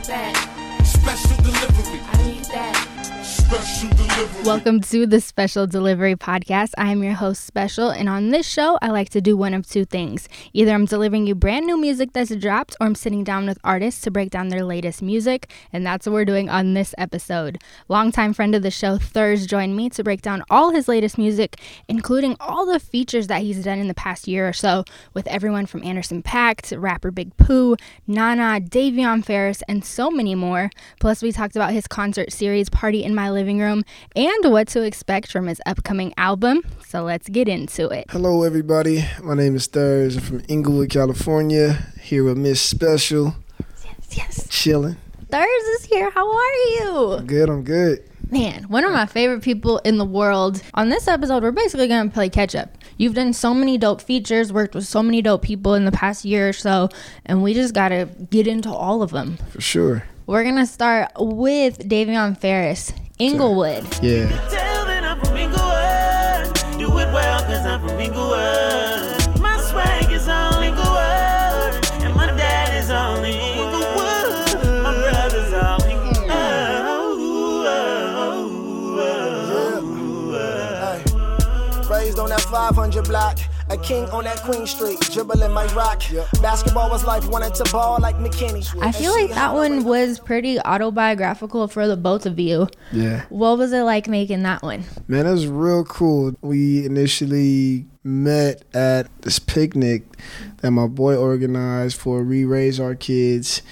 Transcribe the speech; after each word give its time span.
that. 0.00 0.80
Special 0.84 1.36
delivery. 1.42 2.00
I 2.12 2.26
need 2.26 2.44
that. 2.46 2.71
Welcome 4.44 4.80
to 4.80 5.06
the 5.06 5.20
Special 5.20 5.66
Delivery 5.66 6.16
Podcast. 6.16 6.70
I 6.78 6.90
am 6.90 7.02
your 7.02 7.12
host, 7.12 7.44
Special, 7.44 7.90
and 7.90 8.08
on 8.08 8.30
this 8.30 8.48
show, 8.48 8.78
I 8.80 8.88
like 8.88 9.10
to 9.10 9.20
do 9.20 9.36
one 9.36 9.52
of 9.52 9.68
two 9.68 9.84
things. 9.84 10.26
Either 10.54 10.72
I'm 10.72 10.86
delivering 10.86 11.26
you 11.26 11.34
brand 11.34 11.66
new 11.66 11.76
music 11.76 12.14
that's 12.14 12.34
dropped, 12.36 12.74
or 12.80 12.86
I'm 12.86 12.94
sitting 12.94 13.24
down 13.24 13.46
with 13.46 13.58
artists 13.62 14.00
to 14.02 14.10
break 14.10 14.30
down 14.30 14.48
their 14.48 14.64
latest 14.64 15.02
music, 15.02 15.50
and 15.70 15.84
that's 15.84 16.06
what 16.06 16.14
we're 16.14 16.24
doing 16.24 16.48
on 16.48 16.72
this 16.72 16.94
episode. 16.96 17.58
Longtime 17.88 18.32
friend 18.32 18.54
of 18.54 18.62
the 18.62 18.70
show, 18.70 18.96
Thurz, 18.96 19.46
joined 19.46 19.76
me 19.76 19.90
to 19.90 20.02
break 20.02 20.22
down 20.22 20.44
all 20.48 20.70
his 20.70 20.88
latest 20.88 21.18
music, 21.18 21.60
including 21.88 22.36
all 22.40 22.64
the 22.64 22.80
features 22.80 23.26
that 23.26 23.42
he's 23.42 23.62
done 23.62 23.78
in 23.78 23.88
the 23.88 23.94
past 23.94 24.26
year 24.26 24.48
or 24.48 24.54
so 24.54 24.82
with 25.12 25.26
everyone 25.26 25.66
from 25.66 25.84
Anderson 25.84 26.22
.Paak 26.22 26.62
to 26.62 26.80
rapper 26.80 27.10
Big 27.10 27.36
Pooh, 27.36 27.76
Nana, 28.06 28.60
Davion 28.62 29.22
Farris, 29.22 29.62
and 29.68 29.84
so 29.84 30.10
many 30.10 30.34
more. 30.34 30.70
Plus, 31.00 31.22
we 31.22 31.32
talked 31.32 31.54
about 31.54 31.72
his 31.72 31.86
concert 31.86 32.32
series, 32.32 32.70
Party 32.70 33.04
in 33.04 33.14
My 33.14 33.30
Living 33.30 33.41
living 33.42 33.58
room 33.58 33.84
and 34.14 34.52
what 34.52 34.68
to 34.68 34.82
expect 34.82 35.32
from 35.32 35.48
his 35.48 35.60
upcoming 35.66 36.14
album. 36.16 36.62
So 36.86 37.02
let's 37.02 37.28
get 37.28 37.48
into 37.48 37.88
it. 37.88 38.04
Hello, 38.08 38.44
everybody. 38.44 39.04
My 39.20 39.34
name 39.34 39.56
is 39.56 39.66
Thurz. 39.66 40.16
I'm 40.16 40.22
from 40.22 40.42
Inglewood, 40.46 40.90
California. 40.90 41.88
Here 42.00 42.22
with 42.22 42.38
Miss 42.38 42.60
Special. 42.62 43.34
Yes, 43.84 44.16
yes. 44.16 44.48
Chilling. 44.48 44.96
Thurz 45.28 45.64
is 45.80 45.86
here. 45.86 46.08
How 46.10 46.32
are 46.32 46.54
you? 46.54 47.12
I'm 47.18 47.26
good. 47.26 47.48
I'm 47.48 47.64
good. 47.64 48.08
Man, 48.30 48.62
one 48.68 48.84
of 48.84 48.92
my 48.92 49.06
favorite 49.06 49.42
people 49.42 49.78
in 49.78 49.98
the 49.98 50.04
world. 50.04 50.62
On 50.74 50.88
this 50.88 51.08
episode, 51.08 51.42
we're 51.42 51.50
basically 51.50 51.88
going 51.88 52.08
to 52.08 52.14
play 52.14 52.28
catch 52.28 52.54
up. 52.54 52.78
You've 52.96 53.14
done 53.14 53.32
so 53.32 53.52
many 53.52 53.76
dope 53.76 54.00
features, 54.00 54.52
worked 54.52 54.76
with 54.76 54.86
so 54.86 55.02
many 55.02 55.20
dope 55.20 55.42
people 55.42 55.74
in 55.74 55.84
the 55.84 55.90
past 55.90 56.24
year 56.24 56.48
or 56.50 56.52
so, 56.52 56.90
and 57.26 57.42
we 57.42 57.54
just 57.54 57.74
got 57.74 57.88
to 57.88 58.08
get 58.30 58.46
into 58.46 58.70
all 58.70 59.02
of 59.02 59.10
them. 59.10 59.36
For 59.50 59.60
sure. 59.60 60.04
We're 60.26 60.44
going 60.44 60.56
to 60.56 60.66
start 60.66 61.10
with 61.18 61.88
Davion 61.88 62.38
Farris. 62.38 62.92
Inglewood. 63.22 63.86
Yeah. 64.02 64.26
Raised 81.88 82.18
on 82.18 82.30
that 82.30 82.40
500 82.40 83.04
block 83.04 83.38
a 83.72 83.78
king 83.78 84.04
on 84.10 84.24
that 84.24 84.36
Queen 84.42 84.66
Street, 84.66 85.00
dribbling 85.12 85.50
my 85.52 85.64
rock. 85.72 86.02
Basketball 86.42 86.90
was 86.90 87.04
life, 87.04 87.26
wanted 87.28 87.54
to 87.54 87.72
ball 87.72 87.98
like 88.00 88.16
McKinney. 88.16 88.62
I 88.82 88.92
feel 88.92 89.12
like 89.12 89.30
that 89.30 89.54
one 89.54 89.84
was 89.84 90.18
pretty 90.18 90.60
autobiographical 90.60 91.68
for 91.68 91.88
the 91.88 91.96
both 91.96 92.26
of 92.26 92.38
you. 92.38 92.68
Yeah. 92.92 93.24
What 93.30 93.56
was 93.58 93.72
it 93.72 93.82
like 93.82 94.08
making 94.08 94.42
that 94.42 94.62
one? 94.62 94.84
Man, 95.08 95.26
it 95.26 95.30
was 95.30 95.46
real 95.46 95.84
cool. 95.84 96.36
We 96.42 96.84
initially 96.84 97.86
met 98.04 98.62
at 98.74 99.08
this 99.22 99.38
picnic 99.38 100.02
that 100.58 100.70
my 100.70 100.86
boy 100.86 101.16
organized 101.16 101.98
for 101.98 102.22
Re 102.22 102.44
Raise 102.44 102.78
Our 102.78 102.94
Kids. 102.94 103.62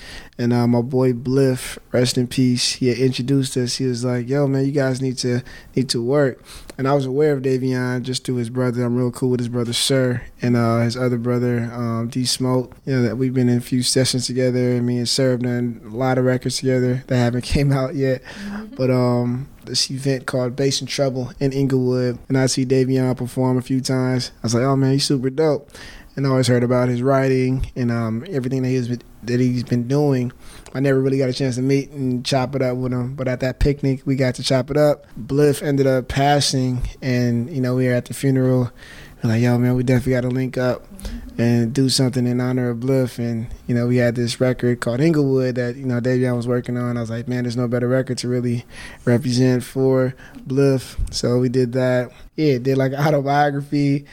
And 0.40 0.54
uh, 0.54 0.66
my 0.66 0.80
boy 0.80 1.12
Bliff, 1.12 1.78
rest 1.92 2.16
in 2.16 2.26
peace, 2.26 2.76
he 2.76 2.88
had 2.88 2.96
introduced 2.96 3.58
us. 3.58 3.76
He 3.76 3.84
was 3.84 4.06
like, 4.06 4.26
"Yo, 4.26 4.46
man, 4.46 4.64
you 4.64 4.72
guys 4.72 5.02
need 5.02 5.18
to 5.18 5.42
need 5.76 5.90
to 5.90 6.02
work." 6.02 6.42
And 6.78 6.88
I 6.88 6.94
was 6.94 7.04
aware 7.04 7.34
of 7.34 7.42
Davion 7.42 8.00
just 8.00 8.24
through 8.24 8.36
his 8.36 8.48
brother. 8.48 8.82
I'm 8.82 8.96
real 8.96 9.10
cool 9.10 9.28
with 9.28 9.40
his 9.40 9.50
brother 9.50 9.74
Sir 9.74 10.22
and 10.40 10.56
uh, 10.56 10.78
his 10.78 10.96
other 10.96 11.18
brother 11.18 11.70
um, 11.74 12.08
D 12.08 12.24
Smoke. 12.24 12.74
You 12.86 12.96
know 12.96 13.02
that 13.02 13.18
we've 13.18 13.34
been 13.34 13.50
in 13.50 13.58
a 13.58 13.60
few 13.60 13.82
sessions 13.82 14.26
together. 14.26 14.76
And 14.76 14.86
me 14.86 14.96
and 14.96 15.06
Sir 15.06 15.32
have 15.32 15.40
done 15.40 15.82
a 15.84 15.94
lot 15.94 16.16
of 16.16 16.24
records 16.24 16.56
together 16.56 17.04
that 17.08 17.16
haven't 17.16 17.42
came 17.44 17.70
out 17.70 17.94
yet. 17.94 18.22
Mm-hmm. 18.22 18.76
But 18.76 18.90
um, 18.90 19.46
this 19.66 19.90
event 19.90 20.24
called 20.24 20.56
Bass 20.56 20.80
and 20.80 20.88
Trouble 20.88 21.32
in 21.38 21.52
Inglewood, 21.52 22.18
and 22.30 22.38
I 22.38 22.46
see 22.46 22.64
Davion 22.64 23.14
perform 23.14 23.58
a 23.58 23.62
few 23.62 23.82
times. 23.82 24.32
I 24.42 24.46
was 24.46 24.54
like, 24.54 24.64
"Oh 24.64 24.74
man, 24.74 24.92
he's 24.92 25.04
super 25.04 25.28
dope." 25.28 25.70
And 26.16 26.26
always 26.26 26.48
heard 26.48 26.62
about 26.62 26.88
his 26.88 27.02
writing 27.02 27.70
and 27.76 27.90
um, 27.90 28.24
everything 28.28 28.62
that 28.62 28.68
he's 28.68 28.88
been, 28.88 29.02
that 29.22 29.40
he's 29.40 29.64
been 29.64 29.86
doing. 29.88 30.32
I 30.74 30.80
never 30.80 31.00
really 31.00 31.18
got 31.18 31.28
a 31.28 31.32
chance 31.32 31.56
to 31.56 31.62
meet 31.62 31.90
and 31.90 32.24
chop 32.24 32.54
it 32.54 32.62
up 32.62 32.76
with 32.76 32.92
him, 32.92 33.14
but 33.14 33.28
at 33.28 33.40
that 33.40 33.58
picnic 33.58 34.02
we 34.04 34.16
got 34.16 34.34
to 34.36 34.42
chop 34.42 34.70
it 34.70 34.76
up. 34.76 35.06
Bliff 35.16 35.62
ended 35.62 35.86
up 35.86 36.08
passing, 36.08 36.88
and 37.02 37.50
you 37.50 37.60
know 37.60 37.74
we 37.74 37.86
were 37.86 37.94
at 37.94 38.06
the 38.06 38.14
funeral. 38.14 38.70
We're 39.22 39.30
like, 39.30 39.42
yo, 39.42 39.58
man, 39.58 39.74
we 39.74 39.82
definitely 39.82 40.12
got 40.12 40.20
to 40.22 40.28
link 40.28 40.56
up 40.56 40.86
and 41.36 41.74
do 41.74 41.90
something 41.90 42.26
in 42.26 42.40
honor 42.40 42.70
of 42.70 42.80
Bliff. 42.80 43.18
And 43.18 43.48
you 43.66 43.74
know, 43.74 43.86
we 43.86 43.96
had 43.96 44.14
this 44.14 44.40
record 44.40 44.80
called 44.80 45.00
Inglewood 45.00 45.56
that 45.56 45.76
you 45.76 45.84
know 45.84 46.00
Davion 46.00 46.36
was 46.36 46.48
working 46.48 46.78
on. 46.78 46.96
I 46.96 47.00
was 47.00 47.10
like, 47.10 47.28
man, 47.28 47.44
there's 47.44 47.56
no 47.56 47.68
better 47.68 47.88
record 47.88 48.18
to 48.18 48.28
really 48.28 48.64
represent 49.04 49.62
for 49.62 50.14
Bliff. 50.46 50.96
So 51.10 51.38
we 51.38 51.48
did 51.48 51.72
that. 51.72 52.12
Yeah, 52.36 52.58
did 52.58 52.78
like 52.78 52.92
an 52.92 52.98
autobiography 53.06 54.06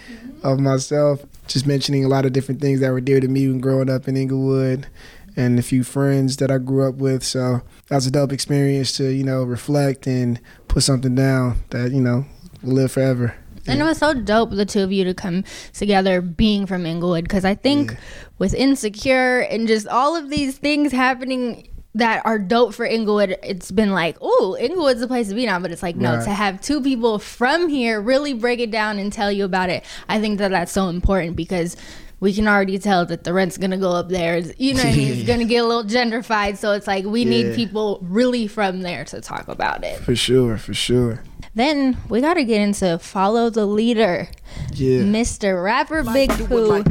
of 0.44 0.60
myself 0.60 1.26
just 1.48 1.66
mentioning 1.66 2.06
a 2.06 2.08
lot 2.08 2.26
of 2.26 2.34
different 2.34 2.62
things 2.62 2.80
that 2.80 2.92
were 2.92 3.02
dear 3.02 3.20
to 3.20 3.28
me 3.28 3.48
when 3.48 3.60
growing 3.60 3.90
up 3.90 4.08
in 4.08 4.18
Inglewood 4.18 4.88
and 5.36 5.60
a 5.60 5.62
few 5.62 5.84
friends 5.84 6.38
that 6.38 6.50
I 6.52 6.58
grew 6.58 6.88
up 6.88 6.96
with. 6.96 7.24
So 7.24 7.62
that 7.88 7.96
was 7.96 8.08
a 8.08 8.12
dope 8.12 8.32
experience 8.32 8.96
to, 8.98 9.10
you 9.10 9.24
know, 9.24 9.44
reflect 9.44 10.08
and 10.08 10.40
put 10.68 10.84
something 10.84 11.16
down 11.16 11.64
that, 11.70 11.92
you 11.92 12.02
know, 12.02 12.26
will 12.64 12.74
live 12.74 12.92
forever. 12.92 13.36
And 13.68 13.82
it 13.82 13.84
was 13.84 13.98
so 13.98 14.14
dope, 14.14 14.52
the 14.52 14.66
two 14.66 14.82
of 14.82 14.94
you 14.94 15.04
to 15.04 15.14
come 15.14 15.44
together 15.74 16.22
being 16.22 16.66
from 16.66 16.86
Inglewood, 16.86 17.26
because 17.26 17.44
I 17.44 17.54
think 17.54 17.92
yeah. 17.92 17.98
with 18.40 18.54
Insecure 18.54 19.42
and 19.42 19.68
just 19.68 19.88
all 19.88 20.16
of 20.16 20.30
these 20.30 20.58
things 20.58 20.94
happening 20.94 21.68
that 21.98 22.26
are 22.26 22.40
dope 22.40 22.74
for 22.74 22.86
Inglewood, 22.86 23.38
it's 23.44 23.72
been 23.72 23.92
like, 23.92 24.18
oh, 24.22 24.58
Inglewood's 24.60 25.00
the 25.00 25.08
place 25.08 25.30
to 25.30 25.36
be 25.36 25.46
now. 25.46 25.60
But 25.60 25.72
it's 25.72 25.84
like, 25.84 25.96
no, 25.96 26.16
right. 26.16 26.24
to 26.24 26.32
have 26.32 26.62
two 26.62 26.82
people 26.82 27.20
from 27.20 27.68
here 27.68 28.00
really 28.02 28.34
break 28.34 28.60
it 28.60 28.72
down 28.72 29.00
and 29.00 29.12
tell 29.12 29.32
you 29.32 29.46
about 29.46 29.70
it, 29.70 29.84
I 30.08 30.20
think 30.20 30.40
that 30.40 30.52
that's 30.52 30.72
so 30.72 30.90
important 30.90 31.36
because 31.36 31.76
we 32.20 32.34
can 32.34 32.48
already 32.48 32.80
tell 32.80 33.06
that 33.06 33.24
the 33.24 33.34
rent's 33.34 33.58
gonna 33.58 33.78
go 33.78 33.92
up 33.92 34.10
there. 34.10 34.40
You 34.58 34.74
know, 34.74 34.84
it's 34.86 35.28
gonna 35.28 35.46
get 35.46 35.58
a 35.58 35.68
little 35.68 35.84
gentrified. 35.84 36.58
So 36.58 36.72
it's 36.74 36.88
like 36.88 37.06
we 37.06 37.24
yeah. 37.24 37.30
need 37.30 37.56
people 37.56 38.00
really 38.02 38.48
from 38.48 38.82
there 38.82 39.06
to 39.06 39.22
talk 39.22 39.48
about 39.48 39.84
it. 39.84 40.00
For 40.00 40.16
sure, 40.16 40.58
for 40.58 40.74
sure. 40.74 41.24
Then 41.54 41.98
we 42.10 42.22
gotta 42.22 42.44
get 42.44 42.62
into 42.62 43.00
follow 43.00 43.50
the 43.50 43.66
leader. 43.66 44.30
Yeah, 44.74 45.02
Mr. 45.02 45.64
Rapper 45.64 46.04
Big 46.04 46.30
Pooh. 46.30 46.84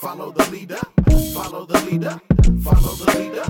Follow 0.00 0.32
the 0.32 0.50
leader, 0.50 0.80
follow 1.32 1.64
the 1.64 1.80
leader, 1.82 2.20
follow 2.42 2.94
the 2.94 3.18
leader, 3.18 3.44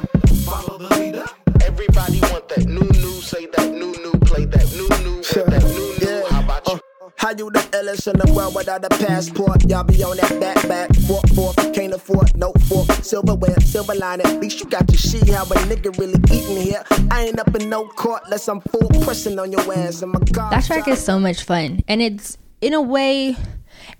follow 0.44 0.78
the 0.78 0.94
leader. 0.96 1.24
Everybody 1.64 2.20
want 2.30 2.48
that 2.48 2.66
new 2.66 2.80
new, 2.80 3.12
say 3.20 3.46
that 3.46 3.70
new 3.70 3.92
new, 4.02 4.12
play 4.26 4.44
that 4.44 4.68
new 4.72 4.88
new, 5.04 5.22
that 5.22 5.62
new 5.62 6.06
new. 6.06 6.10
Yeah. 6.10 6.28
How 6.28 6.42
about 6.42 6.68
you? 6.68 6.74
Uh, 6.74 6.78
how 7.16 7.30
you 7.30 7.50
the 7.50 7.60
illest 7.72 8.12
in 8.12 8.18
the 8.18 8.32
world 8.32 8.54
without 8.54 8.84
a 8.84 8.88
passport? 8.88 9.68
Y'all 9.70 9.84
be 9.84 10.02
on 10.02 10.16
that 10.18 10.40
back 10.40 10.68
back, 10.68 10.94
fork 11.06 11.26
fork, 11.34 11.56
can't 11.72 11.94
afford 11.94 12.36
no 12.36 12.52
fork, 12.68 12.90
silverware, 13.02 13.58
silver 13.60 13.94
lining. 13.94 14.26
At 14.26 14.40
least 14.40 14.60
you 14.60 14.66
got 14.66 14.86
to 14.88 14.98
see 14.98 15.30
how 15.30 15.44
a 15.44 15.56
nigga 15.70 15.96
really 15.98 16.20
eating 16.30 16.60
here. 16.60 16.82
I 17.10 17.26
ain't 17.26 17.38
up 17.38 17.54
in 17.54 17.70
no 17.70 17.86
court 17.86 18.22
unless 18.24 18.48
I'm 18.48 18.60
full 18.60 18.88
pressing 19.02 19.38
on 19.38 19.52
your 19.52 19.72
ass. 19.72 20.02
And 20.02 20.12
my 20.12 20.20
God, 20.32 20.52
that 20.52 20.64
track 20.64 20.88
is 20.88 21.02
so 21.02 21.18
much 21.18 21.44
fun, 21.44 21.82
and 21.88 22.02
it's 22.02 22.36
in 22.60 22.74
a 22.74 22.82
way 22.82 23.36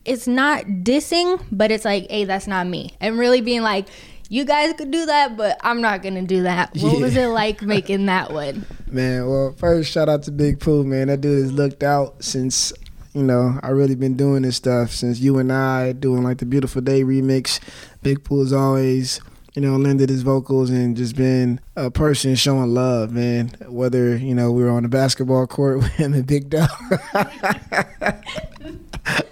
it's 0.05 0.27
not 0.27 0.65
dissing, 0.65 1.43
but 1.51 1.71
it's 1.71 1.85
like, 1.85 2.11
hey, 2.11 2.25
that's 2.25 2.47
not 2.47 2.67
me. 2.67 2.91
And 3.01 3.19
really 3.19 3.41
being 3.41 3.63
like, 3.63 3.87
you 4.33 4.47
guys 4.47 4.73
could 4.73 4.91
do 4.91 5.05
that, 5.05 5.37
but 5.37 5.61
I'm 5.63 5.83
not 5.83 6.03
gonna 6.03 6.23
do 6.23 6.45
that. 6.45 6.75
What 6.79 6.95
yeah. 6.95 7.01
was 7.01 7.17
it 7.19 7.27
like 7.27 7.61
making 7.61 8.07
that 8.07 8.33
one? 8.33 8.65
Man, 8.91 9.29
well, 9.29 9.53
first 9.59 9.93
shout 9.93 10.09
out 10.09 10.23
to 10.23 10.31
Big 10.31 10.59
Pooh, 10.59 10.85
man. 10.85 11.09
That 11.09 11.21
dude 11.21 11.43
has 11.43 11.53
looked 11.53 11.83
out 11.83 12.25
since 12.25 12.73
you 13.13 13.23
know 13.23 13.59
I 13.63 13.69
really 13.71 13.95
been 13.95 14.17
doing 14.17 14.41
this 14.43 14.57
stuff 14.57 14.91
since 14.91 15.21
you 15.21 15.39
and 15.39 15.53
I 15.53 15.93
doing 15.93 16.23
like 16.23 16.39
the 16.39 16.47
Beautiful 16.47 16.81
Day 16.81 17.03
remix. 17.03 17.61
Big 18.03 18.25
Pooh 18.25 18.41
is 18.41 18.55
always 18.55 19.21
you 19.55 19.61
know, 19.61 19.77
lended 19.77 20.09
his 20.09 20.23
vocals 20.23 20.71
and 20.71 20.97
just 20.97 21.15
been 21.15 21.61
a 21.77 21.91
person 21.91 22.35
showing 22.35 22.73
love, 22.73 23.13
man. 23.13 23.51
Whether, 23.67 24.17
you 24.17 24.35
know, 24.35 24.51
we 24.51 24.63
were 24.63 24.71
on 24.71 24.83
the 24.83 24.89
basketball 24.89 25.47
court 25.47 25.77
with 25.81 25.93
him 25.93 26.15
and 26.15 26.27
Big 26.27 26.49
Dog. 26.49 26.71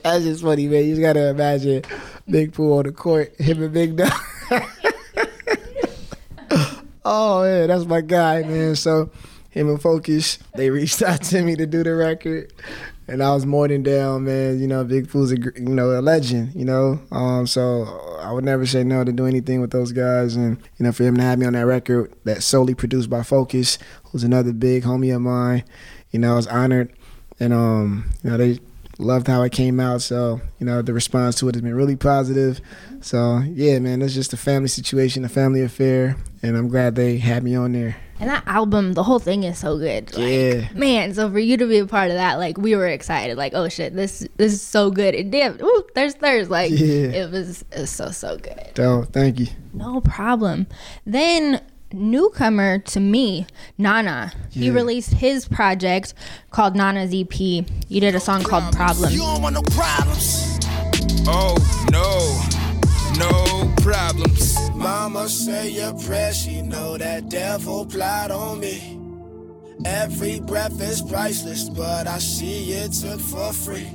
That's 0.03 0.25
just 0.25 0.43
funny, 0.43 0.69
man. 0.69 0.85
You 0.85 0.91
just 0.91 1.01
gotta 1.01 1.31
imagine 1.31 1.85
Big 2.29 2.53
Pooh 2.53 2.77
on 2.77 2.85
the 2.85 2.93
court, 2.93 3.35
him 3.41 3.63
and 3.63 3.73
Big 3.73 3.97
Dog. 3.97 4.13
Oh 7.05 7.45
yeah, 7.45 7.67
that's 7.67 7.87
my 7.87 8.01
guy, 8.01 8.43
man. 8.43 8.77
So 8.77 9.11
him 9.51 9.69
and 9.69 9.81
Focus, 9.81 10.39
they 10.55 10.71
reached 10.71 11.03
out 11.03 11.23
to 11.25 11.43
me 11.43 11.57
to 11.57 11.67
do 11.67 11.83
the 11.83 11.95
record. 11.95 12.53
And 13.09 13.23
I 13.25 13.35
was 13.35 13.45
more 13.45 13.67
than 13.67 13.83
down, 13.83 14.25
man. 14.25 14.61
You 14.61 14.69
know, 14.69 14.85
Big 14.85 15.09
Pooh's 15.09 15.33
a 15.33 15.37
you 15.37 15.75
know 15.75 15.99
a 15.99 16.01
legend. 16.01 16.55
You 16.55 16.65
know, 16.65 17.01
um, 17.11 17.47
so 17.47 17.85
I 18.21 18.33
would 18.33 18.45
never 18.45 18.67
say 18.67 18.85
no 18.85 19.03
to 19.03 19.13
do 19.13 19.27
anything 19.27 19.61
with 19.61 19.73
those 19.73 19.91
guys. 19.91 20.37
And 20.37 20.59
you 20.79 20.85
know, 20.85 20.93
for 20.93 21.03
him 21.03 21.17
to 21.17 21.23
have 21.23 21.39
me 21.39 21.47
on 21.47 21.55
that 21.55 21.67
record 21.67 22.15
that's 22.25 22.45
solely 22.45 22.75
produced 22.75 23.11
by 23.11 23.25
Focus, 23.25 23.79
who's 24.05 24.23
another 24.23 24.53
big 24.53 24.85
homie 24.85 25.15
of 25.15 25.23
mine. 25.23 25.65
You 26.13 26.21
know, 26.21 26.35
I 26.35 26.37
was 26.37 26.47
honored, 26.47 26.93
and 27.41 27.53
um, 27.53 28.11
you 28.23 28.31
know, 28.31 28.37
they 28.37 28.61
loved 29.01 29.27
how 29.27 29.43
it 29.43 29.53
came 29.53 29.81
out. 29.81 30.03
So, 30.03 30.41
you 30.59 30.67
know, 30.67 30.83
the 30.83 30.93
response 30.93 31.37
to 31.37 31.49
it 31.49 31.55
has 31.55 31.63
been 31.63 31.75
really 31.75 31.97
positive. 31.97 32.61
So, 33.01 33.39
yeah, 33.39 33.79
man, 33.79 34.03
it's 34.03 34.15
just 34.15 34.33
a 34.33 34.37
family 34.37 34.69
situation, 34.69 35.25
a 35.25 35.29
family 35.29 35.63
affair, 35.63 36.17
and 36.43 36.57
I'm 36.57 36.69
glad 36.69 36.95
they 36.95 37.19
had 37.19 37.43
me 37.43 37.55
on 37.55 37.73
there. 37.73 37.97
And 38.21 38.29
that 38.29 38.47
album, 38.47 38.93
the 38.93 39.03
whole 39.03 39.19
thing 39.19 39.45
is 39.45 39.59
so 39.59 39.79
good. 39.79 40.15
Like, 40.15 40.29
yeah. 40.29 40.69
Man, 40.75 41.15
so 41.15 41.31
for 41.31 41.39
you 41.39 41.57
to 41.57 41.67
be 41.67 41.79
a 41.79 41.87
part 41.87 42.11
of 42.11 42.17
that, 42.17 42.35
like 42.35 42.59
we 42.59 42.77
were 42.77 42.87
excited. 42.87 43.39
Like, 43.39 43.55
oh 43.55 43.71
shit, 43.71 43.95
this 43.95 44.29
this 44.37 44.53
is 44.53 44.61
so 44.61 44.91
good. 44.91 45.15
It 45.15 45.31
did. 45.31 45.63
Ooh, 45.63 45.85
there's 45.95 46.17
there's 46.17 46.51
like 46.51 46.71
yeah. 46.71 47.07
it 47.07 47.31
was 47.31 47.65
it 47.73 47.81
was 47.81 47.91
so 47.91 48.11
so 48.11 48.37
good. 48.37 48.79
Oh, 48.79 49.05
thank 49.05 49.41
you. 49.41 49.47
No 49.73 50.03
problem. 50.03 50.67
Then 51.07 51.63
newcomer 51.93 52.79
to 52.79 53.01
me, 53.01 53.47
Nana. 53.79 54.33
Yeah. 54.51 54.63
He 54.63 54.71
released 54.71 55.15
his 55.15 55.47
project 55.47 56.15
called 56.51 56.77
Nana's 56.77 57.13
EP. 57.15 57.39
You 57.41 58.01
did 58.01 58.15
a 58.15 58.21
song 58.21 58.43
called 58.43 58.75
Problems. 58.75 59.15
You 59.15 59.21
don't 59.21 59.43
want 59.43 59.55
no 59.55 59.63
problems. 59.63 60.59
Oh 61.27 61.57
no, 61.91 62.15
no 63.19 63.75
problems. 63.83 64.57
Mama 64.75 65.29
say 65.29 65.71
your 65.71 65.95
prayer, 65.95 66.33
she 66.33 66.63
know 66.63 66.97
that 66.97 67.29
devil 67.29 67.85
plot 67.87 68.31
on 68.31 68.61
me. 68.61 68.99
Every 69.85 70.41
breath 70.41 70.81
is 70.81 71.03
priceless, 71.03 71.69
but 71.69 72.07
I 72.07 72.19
see 72.19 72.73
it 72.73 72.93
took 72.93 73.21
for 73.21 73.53
free. 73.53 73.91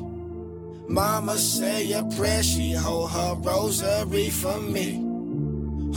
Mama 0.88 1.38
say 1.38 1.84
your 1.86 2.04
prayer, 2.12 2.44
she 2.44 2.74
hold 2.74 3.12
her 3.12 3.36
rosary 3.36 4.30
for 4.30 4.60
me. 4.60 5.05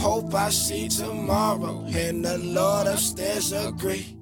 Hope 0.09 0.33
I 0.33 0.49
see 0.49 0.89
tomorrow, 0.89 1.85
and 1.95 2.25
the 2.25 2.39
Lord 2.39 2.87
upstairs 2.87 3.53
agree. 3.53 4.17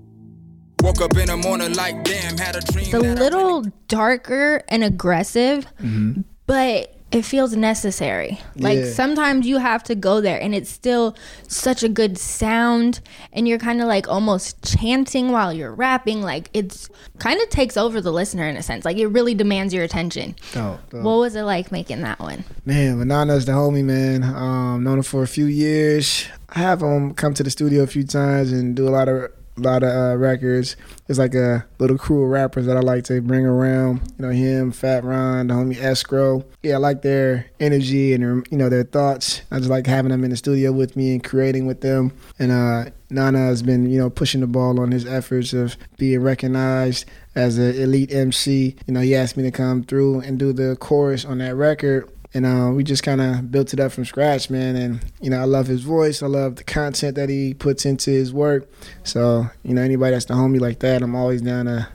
Woke 0.83 1.00
up 1.00 1.17
in 1.17 1.27
the 1.27 1.37
morning 1.37 1.75
like 1.75 2.03
damn, 2.03 2.37
had 2.37 2.56
a 2.56 2.61
dream. 2.61 2.87
It's 2.87 2.94
a 2.94 2.99
little 2.99 3.62
darker 3.87 4.65
and 4.67 4.83
aggressive, 4.83 5.65
mm-hmm. 5.81 6.23
but 6.49 6.95
it 7.16 7.24
feels 7.24 7.56
necessary. 7.56 8.40
Like 8.56 8.78
yeah. 8.78 8.90
sometimes 8.90 9.46
you 9.46 9.58
have 9.58 9.82
to 9.84 9.94
go 9.94 10.20
there 10.20 10.40
and 10.40 10.54
it's 10.54 10.70
still 10.70 11.16
such 11.48 11.82
a 11.82 11.88
good 11.88 12.18
sound 12.18 13.00
and 13.32 13.48
you're 13.48 13.58
kind 13.58 13.80
of 13.80 13.88
like 13.88 14.08
almost 14.08 14.62
chanting 14.62 15.32
while 15.32 15.52
you're 15.52 15.74
rapping 15.74 16.20
like 16.20 16.50
it's 16.52 16.90
kind 17.18 17.40
of 17.40 17.48
takes 17.48 17.76
over 17.76 18.00
the 18.00 18.12
listener 18.12 18.46
in 18.46 18.56
a 18.56 18.62
sense. 18.62 18.84
Like 18.84 18.98
it 18.98 19.06
really 19.06 19.34
demands 19.34 19.72
your 19.72 19.82
attention. 19.82 20.36
Oh, 20.54 20.78
oh. 20.92 21.02
What 21.02 21.18
was 21.18 21.36
it 21.36 21.42
like 21.42 21.72
making 21.72 22.02
that 22.02 22.20
one? 22.20 22.44
Man, 22.64 22.98
Manana's 22.98 23.46
the 23.46 23.52
homie, 23.52 23.84
man. 23.84 24.22
Um 24.22 24.84
known 24.84 24.98
him 24.98 25.02
for 25.02 25.22
a 25.22 25.28
few 25.28 25.46
years. 25.46 26.26
I 26.50 26.60
have 26.60 26.82
him 26.82 27.14
come 27.14 27.34
to 27.34 27.42
the 27.42 27.50
studio 27.50 27.82
a 27.82 27.86
few 27.86 28.04
times 28.04 28.52
and 28.52 28.76
do 28.76 28.86
a 28.86 28.90
lot 28.90 29.08
of 29.08 29.32
a 29.56 29.61
lot 29.61 29.82
of 29.82 29.91
uh, 29.91 30.17
records. 30.17 30.76
It's 31.08 31.19
like 31.19 31.35
a 31.35 31.64
little 31.79 31.97
crew 31.97 32.25
of 32.25 32.31
rappers 32.31 32.67
that 32.67 32.76
I 32.76 32.81
like 32.81 33.05
to 33.05 33.20
bring 33.20 33.47
around. 33.47 34.00
You 34.19 34.26
know, 34.26 34.31
him, 34.31 34.73
Fat 34.73 35.05
Ron, 35.05 35.47
the 35.47 35.55
homie 35.55 35.81
Escrow. 35.81 36.44
Yeah, 36.62 36.75
I 36.75 36.79
like 36.79 37.03
their 37.03 37.47
energy 37.61 38.12
and 38.12 38.23
their, 38.23 38.35
you 38.50 38.58
know 38.58 38.69
their 38.69 38.85
thoughts. 38.85 39.43
I 39.50 39.58
just 39.58 39.70
like 39.70 39.87
having 39.87 40.11
them 40.11 40.25
in 40.25 40.31
the 40.31 40.37
studio 40.37 40.73
with 40.73 40.97
me 40.97 41.12
and 41.12 41.25
creating 41.25 41.67
with 41.67 41.81
them. 41.81 42.12
And 42.38 42.53
uh, 42.53 42.91
Nana 43.08 43.38
has 43.38 43.62
been 43.62 43.88
you 43.88 43.99
know 43.99 44.11
pushing 44.11 44.41
the 44.41 44.47
ball 44.47 44.81
on 44.81 44.91
his 44.91 45.06
efforts 45.06 45.53
of 45.53 45.76
being 45.97 46.23
recognized 46.23 47.06
as 47.35 47.59
an 47.59 47.76
elite 47.76 48.12
MC. 48.12 48.76
You 48.87 48.94
know, 48.94 49.00
he 49.00 49.14
asked 49.14 49.37
me 49.37 49.43
to 49.44 49.50
come 49.50 49.85
through 49.85 50.20
and 50.20 50.38
do 50.38 50.52
the 50.52 50.76
chorus 50.76 51.25
on 51.25 51.38
that 51.38 51.55
record 51.55 52.09
and 52.34 52.46
uh, 52.46 52.70
we 52.75 52.84
just 52.84 53.02
kind 53.02 53.20
of 53.20 53.50
built 53.50 53.73
it 53.73 53.81
up 53.81 53.93
from 53.93 54.05
scratch, 54.05 54.50
man. 54.50 54.76
And 54.76 55.12
you 55.20 55.31
know, 55.31 55.40
I 55.40 55.44
love 55.44 55.67
his 55.67 55.82
voice. 55.82 56.23
I 56.23 56.26
love 56.26 56.56
the 56.56 56.64
content 56.64 57.17
that 57.17 57.28
he 57.28 57.55
puts 57.55 57.84
into 57.84 58.11
his 58.11 58.32
work. 58.32 58.69
So 59.05 59.49
you 59.62 59.75
know, 59.75 59.82
anybody 59.82 60.12
that's 60.12 60.26
the 60.26 60.34
homie 60.34 60.61
like 60.61 60.81
that, 60.81 61.02
I'm 61.02 61.14
always 61.14 61.43
down 61.43 61.67
to 61.67 61.88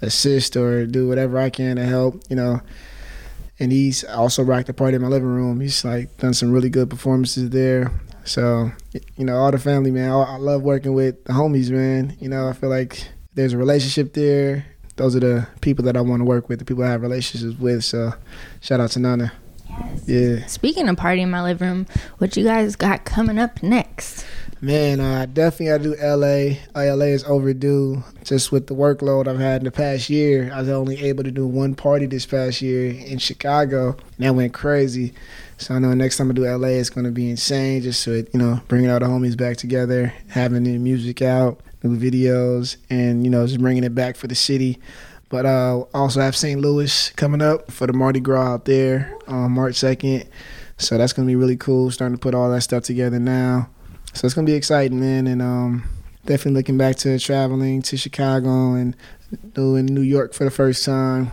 assist 0.00 0.56
or 0.56 0.86
do 0.86 1.08
whatever 1.08 1.38
I 1.38 1.50
can 1.50 1.76
to 1.76 1.84
help. 1.84 2.22
You 2.28 2.36
know. 2.36 2.60
And 3.60 3.70
he's 3.70 4.02
also 4.02 4.42
rocked 4.42 4.66
the 4.66 4.74
party 4.74 4.96
in 4.96 5.02
my 5.02 5.06
living 5.08 5.28
room. 5.28 5.60
He's 5.60 5.84
like 5.84 6.16
done 6.16 6.34
some 6.34 6.50
really 6.50 6.68
good 6.68 6.90
performances 6.90 7.50
there. 7.50 7.92
So, 8.24 8.72
you 9.16 9.24
know, 9.24 9.36
all 9.36 9.52
the 9.52 9.58
family, 9.58 9.90
man. 9.90 10.10
I 10.10 10.36
love 10.38 10.62
working 10.62 10.94
with 10.94 11.22
the 11.24 11.34
homies, 11.34 11.70
man. 11.70 12.16
You 12.20 12.28
know, 12.28 12.48
I 12.48 12.52
feel 12.52 12.70
like 12.70 13.06
there's 13.34 13.52
a 13.52 13.58
relationship 13.58 14.14
there. 14.14 14.66
Those 14.96 15.14
are 15.14 15.20
the 15.20 15.48
people 15.60 15.84
that 15.84 15.96
I 15.96 16.00
want 16.00 16.20
to 16.20 16.24
work 16.24 16.48
with, 16.48 16.58
the 16.58 16.64
people 16.64 16.84
I 16.84 16.90
have 16.90 17.02
relationships 17.02 17.58
with. 17.58 17.84
So, 17.84 18.14
shout 18.60 18.80
out 18.80 18.90
to 18.92 18.98
Nana. 18.98 19.32
Yeah. 20.06 20.46
Speaking 20.46 20.88
of 20.88 20.96
party 20.96 21.22
in 21.22 21.30
my 21.30 21.42
living 21.42 21.68
room, 21.68 21.86
what 22.18 22.36
you 22.36 22.44
guys 22.44 22.76
got 22.76 23.04
coming 23.04 23.38
up 23.38 23.62
next? 23.62 24.26
Man, 24.60 25.00
I 25.00 25.24
uh, 25.24 25.26
definitely 25.26 25.66
got 25.66 25.82
to 25.82 25.94
do 25.94 26.02
LA. 26.02 26.94
LA 26.94 27.12
is 27.12 27.24
overdue. 27.24 28.02
Just 28.22 28.50
with 28.50 28.66
the 28.66 28.74
workload 28.74 29.28
I've 29.28 29.38
had 29.38 29.60
in 29.60 29.64
the 29.64 29.70
past 29.70 30.08
year, 30.08 30.50
I 30.54 30.60
was 30.60 30.70
only 30.70 30.98
able 31.02 31.22
to 31.24 31.30
do 31.30 31.46
one 31.46 31.74
party 31.74 32.06
this 32.06 32.24
past 32.24 32.62
year 32.62 32.90
in 32.90 33.18
Chicago, 33.18 33.90
and 33.90 34.26
that 34.26 34.34
went 34.34 34.54
crazy. 34.54 35.12
So 35.58 35.74
I 35.74 35.78
know 35.78 35.92
next 35.92 36.16
time 36.16 36.30
I 36.30 36.34
do 36.34 36.46
LA, 36.46 36.68
it's 36.68 36.88
going 36.88 37.04
to 37.04 37.10
be 37.10 37.28
insane. 37.28 37.82
Just 37.82 38.02
so 38.02 38.12
it, 38.12 38.30
you 38.32 38.40
know, 38.40 38.60
bringing 38.68 38.90
all 38.90 39.00
the 39.00 39.06
homies 39.06 39.36
back 39.36 39.58
together, 39.58 40.14
having 40.28 40.64
the 40.64 40.78
music 40.78 41.20
out, 41.20 41.60
new 41.82 41.96
videos, 41.98 42.76
and 42.88 43.22
you 43.22 43.30
know, 43.30 43.46
just 43.46 43.60
bringing 43.60 43.84
it 43.84 43.94
back 43.94 44.16
for 44.16 44.28
the 44.28 44.34
city. 44.34 44.78
But 45.34 45.46
uh, 45.46 45.84
also 45.92 46.20
have 46.20 46.36
St. 46.36 46.60
Louis 46.60 47.10
coming 47.16 47.42
up 47.42 47.68
for 47.68 47.88
the 47.88 47.92
Mardi 47.92 48.20
Gras 48.20 48.52
out 48.52 48.66
there 48.66 49.18
on 49.26 49.50
March 49.50 49.74
2nd. 49.74 50.28
So 50.76 50.96
that's 50.96 51.12
gonna 51.12 51.26
be 51.26 51.34
really 51.34 51.56
cool. 51.56 51.90
Starting 51.90 52.16
to 52.16 52.20
put 52.20 52.36
all 52.36 52.48
that 52.52 52.60
stuff 52.60 52.84
together 52.84 53.18
now. 53.18 53.68
So 54.12 54.26
it's 54.26 54.34
gonna 54.34 54.46
be 54.46 54.52
exciting, 54.52 55.00
man. 55.00 55.26
And 55.26 55.42
um, 55.42 55.88
definitely 56.24 56.52
looking 56.52 56.78
back 56.78 56.94
to 56.98 57.18
traveling 57.18 57.82
to 57.82 57.96
Chicago 57.96 58.74
and 58.74 58.96
doing 59.54 59.86
New 59.86 60.02
York 60.02 60.34
for 60.34 60.44
the 60.44 60.52
first 60.52 60.84
time. 60.84 61.32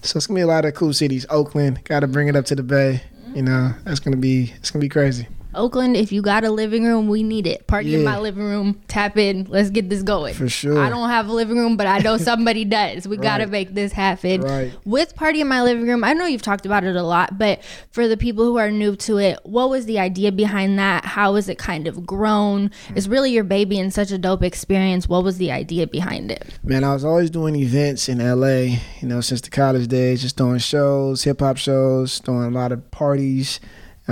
So 0.00 0.16
it's 0.16 0.26
gonna 0.26 0.38
be 0.38 0.42
a 0.44 0.46
lot 0.46 0.64
of 0.64 0.72
cool 0.72 0.94
cities. 0.94 1.26
Oakland, 1.28 1.84
got 1.84 2.00
to 2.00 2.06
bring 2.06 2.28
it 2.28 2.36
up 2.36 2.46
to 2.46 2.54
the 2.54 2.62
Bay. 2.62 3.02
You 3.34 3.42
know, 3.42 3.74
that's 3.84 4.00
gonna 4.00 4.16
be 4.16 4.54
it's 4.56 4.70
gonna 4.70 4.80
be 4.80 4.88
crazy. 4.88 5.28
Oakland, 5.54 5.96
if 5.96 6.12
you 6.12 6.22
got 6.22 6.44
a 6.44 6.50
living 6.50 6.84
room, 6.84 7.08
we 7.08 7.22
need 7.22 7.46
it. 7.46 7.66
Party 7.66 7.90
yeah. 7.90 7.98
in 7.98 8.04
my 8.04 8.18
living 8.18 8.44
room, 8.44 8.80
tap 8.88 9.16
in, 9.16 9.44
let's 9.44 9.70
get 9.70 9.88
this 9.88 10.02
going. 10.02 10.34
For 10.34 10.48
sure. 10.48 10.78
I 10.78 10.88
don't 10.88 11.08
have 11.08 11.28
a 11.28 11.32
living 11.32 11.58
room, 11.58 11.76
but 11.76 11.86
I 11.86 11.98
know 11.98 12.16
somebody 12.18 12.64
does. 12.64 13.06
We 13.06 13.16
right. 13.16 13.22
got 13.22 13.38
to 13.38 13.46
make 13.46 13.74
this 13.74 13.92
happen. 13.92 14.40
Right. 14.40 14.72
With 14.84 15.14
Party 15.14 15.40
in 15.40 15.48
my 15.48 15.62
living 15.62 15.86
room, 15.86 16.04
I 16.04 16.12
know 16.14 16.26
you've 16.26 16.42
talked 16.42 16.66
about 16.66 16.84
it 16.84 16.96
a 16.96 17.02
lot, 17.02 17.38
but 17.38 17.62
for 17.90 18.08
the 18.08 18.16
people 18.16 18.44
who 18.44 18.58
are 18.58 18.70
new 18.70 18.96
to 18.96 19.18
it, 19.18 19.38
what 19.44 19.68
was 19.70 19.86
the 19.86 19.98
idea 19.98 20.32
behind 20.32 20.78
that? 20.78 21.04
How 21.04 21.34
has 21.34 21.48
it 21.48 21.58
kind 21.58 21.86
of 21.86 22.06
grown? 22.06 22.68
Mm-hmm. 22.68 22.96
It's 22.96 23.08
really 23.08 23.32
your 23.32 23.44
baby 23.44 23.78
and 23.78 23.92
such 23.92 24.10
a 24.10 24.18
dope 24.18 24.42
experience. 24.42 25.08
What 25.08 25.24
was 25.24 25.38
the 25.38 25.50
idea 25.50 25.86
behind 25.86 26.30
it? 26.30 26.46
Man, 26.62 26.84
I 26.84 26.94
was 26.94 27.04
always 27.04 27.30
doing 27.30 27.56
events 27.56 28.08
in 28.08 28.18
LA, 28.18 28.78
you 29.00 29.08
know, 29.08 29.20
since 29.20 29.40
the 29.40 29.50
college 29.50 29.88
days, 29.88 30.22
just 30.22 30.36
doing 30.36 30.58
shows, 30.58 31.24
hip 31.24 31.40
hop 31.40 31.56
shows, 31.56 32.20
doing 32.20 32.44
a 32.44 32.50
lot 32.50 32.72
of 32.72 32.90
parties 32.90 33.60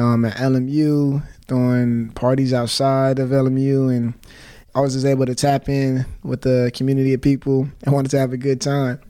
um, 0.01 0.25
at 0.25 0.37
LMU, 0.37 1.23
throwing 1.47 2.11
parties 2.11 2.53
outside 2.53 3.19
of 3.19 3.31
LMU, 3.31 3.95
and 3.95 4.15
I 4.75 4.81
was 4.81 4.95
just 4.95 5.07
able 5.07 5.27
to 5.27 5.35
tap 5.35 5.69
in 5.69 6.07
with 6.23 6.43
the 6.43 6.71
community 6.75 7.13
of 7.15 7.21
people 7.21 7.69
and 7.85 7.95
wanted 7.95 8.11
to 8.13 8.19
have 8.19 8.33
a 8.33 8.37
good 8.37 8.61
time. 8.61 9.01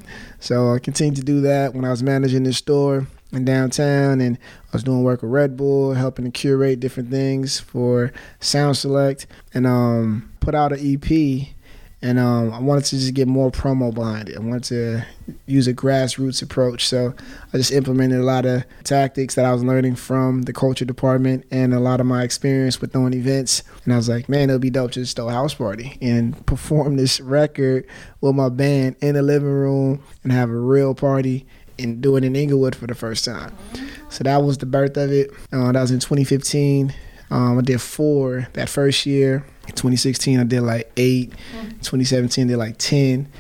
So 0.41 0.75
I 0.75 0.79
continued 0.79 1.17
to 1.17 1.23
do 1.23 1.41
that 1.43 1.75
when 1.75 1.85
I 1.85 1.91
was 1.91 2.03
managing 2.03 2.43
this 2.43 2.59
store 2.59 3.07
in 3.33 3.45
downtown, 3.45 4.21
and 4.21 4.37
I 4.37 4.71
was 4.73 4.83
doing 4.83 5.03
work 5.03 5.23
with 5.23 5.31
Red 5.31 5.57
Bull, 5.57 5.95
helping 5.95 6.25
to 6.25 6.31
curate 6.31 6.81
different 6.81 7.11
things 7.11 7.61
for 7.61 8.13
Sound 8.41 8.77
Select, 8.77 9.27
and 9.55 9.67
um, 9.67 10.33
put 10.41 10.55
out 10.55 10.73
an 10.73 10.81
EP 10.81 11.49
and 12.03 12.19
um, 12.19 12.53
I 12.53 12.61
wanted 12.61 12.85
to 12.87 12.99
just 12.99 13.13
get 13.13 13.29
more 13.29 13.51
promo 13.51 13.93
behind 13.93 14.31
it. 14.31 14.37
I 14.37 14.41
wanted 14.41 14.65
to 14.65 15.05
use 15.47 15.69
a 15.69 15.75
grassroots 15.75 16.43
approach. 16.43 16.87
So 16.87 17.15
I 17.53 17.59
just 17.59 17.73
implemented 17.73 18.21
a 18.21 18.25
lot 18.25 18.47
of 18.47 18.65
tactics 18.85 19.35
that 19.35 19.45
I 19.45 19.53
was 19.53 19.63
learning 19.63 19.97
from 19.97 20.43
the 20.43 20.53
culture 20.55 20.87
department 20.87 21.45
and 21.51 21.75
a 21.75 21.81
lot 21.81 22.01
of 22.01 22.07
my 22.07 22.23
experience 22.23 22.81
with 22.81 22.93
throwing 22.93 23.13
events. 23.13 23.63
And 23.85 23.93
I 23.93 23.97
was 23.97 24.09
like, 24.09 24.31
man, 24.31 24.49
it'll 24.49 24.59
be 24.59 24.71
dope 24.71 24.93
to 24.93 25.01
just 25.01 25.17
throw 25.17 25.29
a 25.29 25.33
house 25.33 25.53
party 25.53 25.99
and 26.01 26.47
perform 26.47 26.97
this 26.97 27.21
record 27.21 27.87
with 28.23 28.35
my 28.35 28.49
band 28.49 28.97
in 29.03 29.15
the 29.15 29.23
living 29.23 29.49
room 29.49 30.03
and 30.23 30.33
have 30.33 30.49
a 30.49 30.57
real 30.57 30.95
party 30.95 31.47
and 31.79 32.01
do 32.01 32.17
it 32.17 32.25
in 32.25 32.35
Inglewood 32.35 32.75
for 32.75 32.87
the 32.87 32.95
first 32.95 33.27
time. 33.27 33.55
So 34.09 34.25
that 34.25 34.43
was 34.43 34.59
the 34.59 34.67
birth 34.67 34.97
of 34.97 35.13
it. 35.13 35.31
Uh, 35.53 35.73
that 35.73 35.81
was 35.81 35.91
in 35.91 36.01
2015. 36.01 36.95
Um, 37.31 37.59
I 37.59 37.61
did 37.61 37.81
four 37.81 38.49
that 38.55 38.69
first 38.69 39.07
year. 39.07 39.45
2016, 39.75 40.41
I 40.41 40.45
did 40.45 40.61
like 40.63 40.91
eight. 40.97 41.31
Mm-hmm. 41.31 41.69
2017, 41.81 42.45
I 42.45 42.49
did 42.49 42.57
like 42.57 42.79
10. 42.79 43.31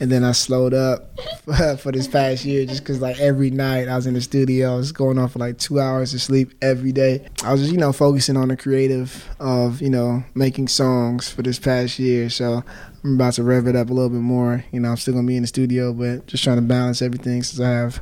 And 0.00 0.12
then 0.12 0.22
I 0.22 0.30
slowed 0.30 0.74
up 0.74 1.18
for 1.80 1.90
this 1.90 2.06
past 2.06 2.44
year 2.44 2.64
just 2.64 2.82
because, 2.82 3.00
like, 3.00 3.18
every 3.18 3.50
night 3.50 3.88
I 3.88 3.96
was 3.96 4.06
in 4.06 4.14
the 4.14 4.20
studio, 4.20 4.74
I 4.74 4.76
was 4.76 4.92
going 4.92 5.18
on 5.18 5.28
for 5.28 5.40
like 5.40 5.58
two 5.58 5.80
hours 5.80 6.14
of 6.14 6.22
sleep 6.22 6.52
every 6.62 6.92
day. 6.92 7.26
I 7.42 7.50
was 7.50 7.62
just, 7.62 7.72
you 7.72 7.78
know, 7.78 7.92
focusing 7.92 8.36
on 8.36 8.46
the 8.46 8.56
creative 8.56 9.28
of, 9.40 9.82
you 9.82 9.90
know, 9.90 10.22
making 10.36 10.68
songs 10.68 11.28
for 11.28 11.42
this 11.42 11.58
past 11.58 11.98
year. 11.98 12.30
So 12.30 12.62
I'm 13.02 13.14
about 13.14 13.34
to 13.34 13.42
rev 13.42 13.66
it 13.66 13.74
up 13.74 13.90
a 13.90 13.92
little 13.92 14.10
bit 14.10 14.20
more. 14.20 14.64
You 14.70 14.78
know, 14.78 14.90
I'm 14.90 14.96
still 14.98 15.14
going 15.14 15.26
to 15.26 15.28
be 15.28 15.36
in 15.36 15.42
the 15.42 15.48
studio, 15.48 15.92
but 15.92 16.26
just 16.26 16.44
trying 16.44 16.58
to 16.58 16.62
balance 16.62 17.02
everything 17.02 17.42
since 17.42 17.60
I 17.60 17.70
have 17.70 18.00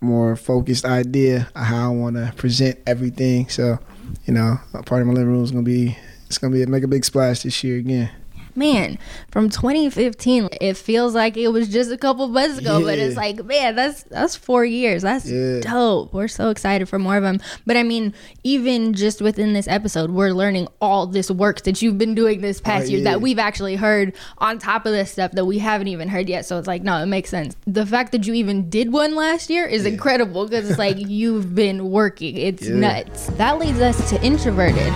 more 0.00 0.36
focused 0.36 0.84
idea 0.84 1.48
of 1.54 1.64
how 1.64 1.92
I 1.92 1.94
want 1.94 2.16
to 2.16 2.32
present 2.36 2.78
everything. 2.86 3.48
So, 3.48 3.78
you 4.26 4.34
know, 4.34 4.58
a 4.74 4.82
part 4.82 5.00
of 5.00 5.08
my 5.08 5.14
living 5.14 5.32
room 5.32 5.44
is 5.44 5.50
going 5.50 5.64
to 5.64 5.70
be 5.70 5.96
it's 6.28 6.38
gonna 6.38 6.52
be 6.52 6.64
make 6.66 6.84
a 6.84 6.88
big 6.88 7.04
splash 7.04 7.42
this 7.42 7.64
year 7.64 7.78
again. 7.78 8.10
man, 8.58 8.98
from 9.30 9.48
2015, 9.48 10.48
it 10.60 10.76
feels 10.76 11.14
like 11.14 11.36
it 11.36 11.48
was 11.48 11.68
just 11.68 11.90
a 11.90 11.96
couple 11.96 12.26
months 12.28 12.58
ago, 12.58 12.78
yeah. 12.78 12.84
but 12.84 12.98
it's 12.98 13.16
like, 13.16 13.42
man, 13.44 13.76
that's 13.76 14.02
that's 14.04 14.36
four 14.36 14.64
years. 14.64 15.02
That's 15.02 15.30
yeah. 15.30 15.60
dope. 15.60 16.12
We're 16.12 16.28
so 16.28 16.50
excited 16.50 16.88
for 16.88 16.98
more 16.98 17.16
of 17.16 17.22
them. 17.22 17.40
But 17.64 17.76
I 17.76 17.84
mean, 17.84 18.12
even 18.42 18.92
just 18.92 19.22
within 19.22 19.52
this 19.52 19.68
episode, 19.68 20.10
we're 20.10 20.32
learning 20.32 20.68
all 20.80 21.06
this 21.06 21.30
work 21.30 21.62
that 21.62 21.80
you've 21.80 21.96
been 21.96 22.14
doing 22.14 22.40
this 22.40 22.60
past 22.60 22.86
oh, 22.86 22.90
year 22.90 22.98
yeah. 22.98 23.12
that 23.12 23.20
we've 23.22 23.38
actually 23.38 23.76
heard 23.76 24.12
on 24.38 24.58
top 24.58 24.84
of 24.84 24.92
this 24.92 25.12
stuff 25.12 25.32
that 25.32 25.46
we 25.46 25.58
haven't 25.58 25.88
even 25.88 26.08
heard 26.08 26.28
yet. 26.28 26.44
So 26.44 26.58
it's 26.58 26.68
like, 26.68 26.82
no, 26.82 27.00
it 27.00 27.06
makes 27.06 27.30
sense. 27.30 27.56
The 27.66 27.86
fact 27.86 28.12
that 28.12 28.26
you 28.26 28.34
even 28.34 28.68
did 28.68 28.92
one 28.92 29.14
last 29.14 29.48
year 29.48 29.66
is 29.66 29.86
incredible 29.86 30.46
because 30.46 30.68
it's 30.68 30.78
like 30.78 30.96
you've 30.98 31.54
been 31.54 31.90
working. 31.90 32.36
It's 32.36 32.66
nuts. 32.66 33.28
That 33.38 33.58
leads 33.58 33.80
us 33.80 34.10
to 34.10 34.22
introverted. 34.22 34.92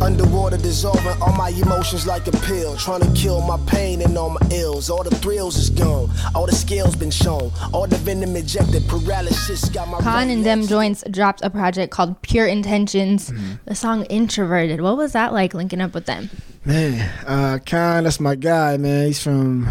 Underwater 0.00 0.56
dissolving 0.56 1.20
all 1.20 1.34
my 1.34 1.50
emotions 1.50 2.06
like 2.06 2.26
a 2.28 2.30
pill. 2.30 2.76
Trying 2.76 3.00
to 3.00 3.12
kill 3.12 3.42
my 3.42 3.58
pain 3.66 4.00
and 4.00 4.16
all 4.16 4.30
my 4.30 4.40
ills. 4.50 4.88
All 4.88 5.02
the 5.02 5.14
thrills 5.16 5.56
is 5.56 5.68
gone. 5.68 6.08
All 6.34 6.46
the 6.46 6.52
scales 6.52 6.96
been 6.96 7.10
shown. 7.10 7.52
All 7.74 7.86
the 7.86 7.96
venom 7.96 8.34
ejected. 8.36 8.88
Paralysis 8.88 9.68
got 9.68 9.88
my. 9.88 9.98
Con 9.98 10.30
and 10.30 10.44
Dem 10.44 10.62
Jointz 10.62 11.10
dropped 11.10 11.42
a 11.42 11.50
project 11.50 11.92
called 11.92 12.22
Pure 12.22 12.46
Intentions. 12.46 13.30
Mm-hmm. 13.30 13.52
The 13.66 13.74
song 13.74 14.04
Introverted. 14.04 14.80
What 14.80 14.96
was 14.96 15.12
that 15.12 15.34
like 15.34 15.52
linking 15.52 15.80
up 15.80 15.92
with 15.92 16.06
them? 16.06 16.30
Man, 16.68 17.00
uh, 17.26 17.58
Con, 17.64 18.04
that's 18.04 18.20
my 18.20 18.34
guy, 18.34 18.76
man. 18.76 19.06
He's 19.06 19.22
from 19.22 19.70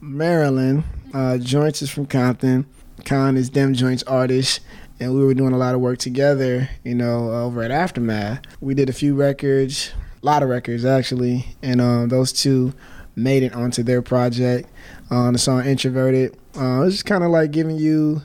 Maryland. 0.00 0.84
Uh, 1.12 1.36
Jointz 1.38 1.82
is 1.82 1.90
from 1.90 2.06
Compton. 2.06 2.64
Con 3.04 3.36
is 3.36 3.50
Dem 3.50 3.74
Jointz 3.74 4.02
artist 4.06 4.60
and 4.98 5.14
we 5.14 5.22
were 5.22 5.34
doing 5.34 5.52
a 5.52 5.58
lot 5.58 5.74
of 5.74 5.82
work 5.82 5.98
together, 5.98 6.70
you 6.82 6.94
know, 6.94 7.30
over 7.30 7.62
at 7.62 7.70
Aftermath. 7.70 8.40
We 8.58 8.72
did 8.72 8.88
a 8.88 8.92
few 8.94 9.14
records, 9.14 9.92
a 10.22 10.24
lot 10.24 10.42
of 10.42 10.48
records 10.48 10.82
actually, 10.82 11.44
and 11.62 11.78
um, 11.78 12.08
those 12.08 12.32
two 12.32 12.72
made 13.14 13.42
it 13.42 13.52
onto 13.52 13.82
their 13.82 14.00
project 14.00 14.66
on 15.10 15.28
uh, 15.28 15.30
the 15.32 15.38
song 15.38 15.66
Introverted. 15.66 16.38
Uh, 16.56 16.80
it 16.80 16.84
was 16.86 16.94
just 16.94 17.04
kind 17.04 17.22
of 17.22 17.28
like 17.28 17.50
giving 17.50 17.76
you 17.76 18.22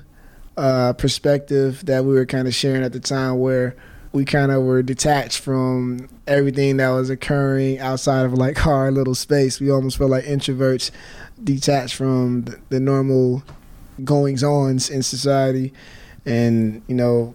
a 0.56 0.96
perspective 0.98 1.86
that 1.86 2.06
we 2.06 2.14
were 2.14 2.26
kind 2.26 2.48
of 2.48 2.56
sharing 2.56 2.82
at 2.82 2.94
the 2.94 3.00
time 3.02 3.40
where 3.40 3.76
we 4.14 4.24
kind 4.24 4.54
of 4.54 4.64
were 4.64 4.82
detached 4.82 5.40
from 5.40 6.08
everything 6.28 6.78
that 6.78 6.90
was 6.90 7.10
occurring 7.10 7.80
outside 7.80 8.26
of 8.26 8.34
like 8.34 8.66
our 8.66 8.92
little 8.92 9.16
space. 9.16 9.60
We 9.60 9.70
almost 9.70 9.98
felt 9.98 10.12
like 10.12 10.26
introverts 10.26 10.92
detached 11.44 11.96
from 11.96 12.44
the, 12.44 12.60
the 12.70 12.80
normal 12.80 13.44
goings 14.04 14.44
ons 14.44 14.90
in 14.90 15.02
society 15.04 15.72
and 16.26 16.82
you 16.88 16.96
know 16.96 17.34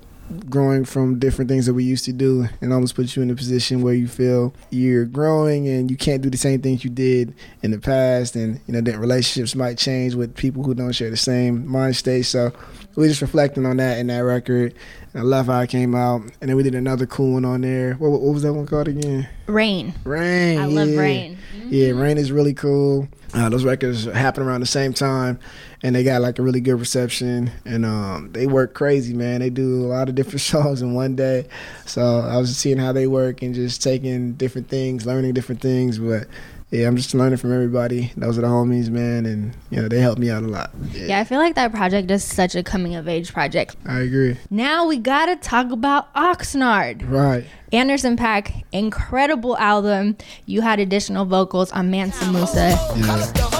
growing 0.49 0.85
from 0.85 1.19
different 1.19 1.49
things 1.49 1.67
that 1.67 1.75
we 1.75 1.83
used 1.83 2.05
to 2.05 2.13
do 2.13 2.47
and 2.61 2.73
almost 2.73 2.95
puts 2.95 3.17
you 3.17 3.23
in 3.23 3.31
a 3.31 3.35
position 3.35 3.83
where 3.83 3.95
you 3.95 4.07
feel 4.07 4.55
you're 4.71 5.05
growing 5.05 5.67
and 5.67 5.91
you 5.91 5.97
can't 5.97 6.23
do 6.23 6.31
the 6.31 6.37
same 6.37 6.61
things 6.61 6.85
you 6.85 6.91
did 6.91 7.35
in 7.63 7.71
the 7.73 7.79
past 7.79 8.37
and 8.37 8.61
you 8.67 8.73
know 8.73 8.81
that 8.81 8.99
relationships 8.99 9.55
might 9.55 9.77
change 9.77 10.15
with 10.15 10.35
people 10.37 10.63
who 10.63 10.75
don't 10.75 10.93
share 10.93 11.11
the 11.11 11.17
same 11.17 11.67
mind 11.67 11.97
state 11.97 12.23
so 12.23 12.53
we 13.01 13.09
just 13.09 13.23
reflecting 13.23 13.67
on 13.67 13.79
that 13.79 13.99
in 13.99 14.07
that 14.09 14.21
record 14.21 14.75
and 15.13 15.23
I 15.23 15.25
love 15.25 15.47
how 15.47 15.61
it 15.61 15.71
came 15.71 15.95
out 15.95 16.23
and 16.41 16.49
then 16.49 16.57
we 16.57 16.63
did 16.63 16.75
another 16.75 17.07
cool 17.07 17.35
one 17.35 17.45
on 17.45 17.63
there 17.63 17.95
what, 17.95 18.11
what 18.11 18.21
was 18.21 18.43
that 18.43 18.53
one 18.53 18.67
called 18.67 18.89
again 18.89 19.29
Rain 19.47 19.95
Rain 20.05 20.59
I 20.59 20.67
yeah. 20.67 20.85
love 20.85 20.97
Rain 20.97 21.39
mm-hmm. 21.57 21.69
yeah 21.71 21.91
Rain 21.91 22.19
is 22.19 22.31
really 22.31 22.55
cool 22.55 23.09
uh, 23.33 23.49
those 23.49 23.65
records 23.65 24.05
happen 24.07 24.43
around 24.43 24.61
the 24.61 24.67
same 24.67 24.93
time, 24.93 25.39
and 25.83 25.95
they 25.95 26.03
got 26.03 26.21
like 26.21 26.39
a 26.39 26.43
really 26.43 26.61
good 26.61 26.75
reception. 26.75 27.51
And 27.65 27.87
um, 27.87 28.33
they 28.33 28.47
work 28.47 28.75
crazy, 28.75 29.15
man. 29.15 29.41
They 29.41 29.51
do 29.51 29.85
a 29.85 29.89
lot 29.89 30.09
of 30.09 30.15
different 30.15 30.41
songs 30.41 30.83
in 30.83 30.95
one 30.95 31.15
day. 31.15 31.47
So 31.87 32.21
I 32.21 32.39
was 32.39 32.57
seeing 32.57 32.79
how 32.79 32.93
they 32.93 33.07
work 33.07 33.43
and 33.43 33.55
just 33.55 33.83
taking 33.83 34.33
different 34.35 34.69
things, 34.69 35.07
learning 35.07 35.35
different 35.35 35.61
things. 35.61 35.99
But 35.99 36.27
yeah, 36.71 36.87
I'm 36.87 36.97
just 36.97 37.15
learning 37.15 37.39
from 37.39 37.53
everybody. 37.53 38.13
Those 38.17 38.39
are 38.39 38.43
the 38.43 38.47
homies, 38.47 38.91
man, 38.91 39.27
and 39.27 39.57
you 39.71 39.83
know 39.83 39.89
they 39.89 40.01
helped 40.01 40.21
me 40.21 40.31
out 40.31 40.43
a 40.43 40.47
lot. 40.47 40.71
Yeah. 40.93 41.07
yeah, 41.07 41.21
I 41.21 41.25
feel 41.25 41.39
like 41.39 41.57
that 41.57 41.73
project 41.73 42.11
is 42.11 42.23
such 42.23 42.55
a 42.55 42.63
coming 42.63 42.95
of 42.95 43.09
age 43.09 43.33
project. 43.33 43.77
I 43.87 44.01
agree. 44.01 44.37
Now 44.51 44.87
we 44.87 44.99
gotta 44.99 45.37
talk 45.37 45.73
about 45.73 46.13
Oxnard. 46.15 47.09
Right. 47.11 47.45
Anderson 47.73 48.17
.Paak, 48.17 48.65
incredible 48.73 49.57
album. 49.59 50.17
You 50.47 50.61
had 50.61 50.81
additional 50.81 51.25
vocals 51.25 51.73
on 51.73 51.91
Mansa 51.91 52.31
Musa. 52.31 52.79
Yeah. 52.97 53.60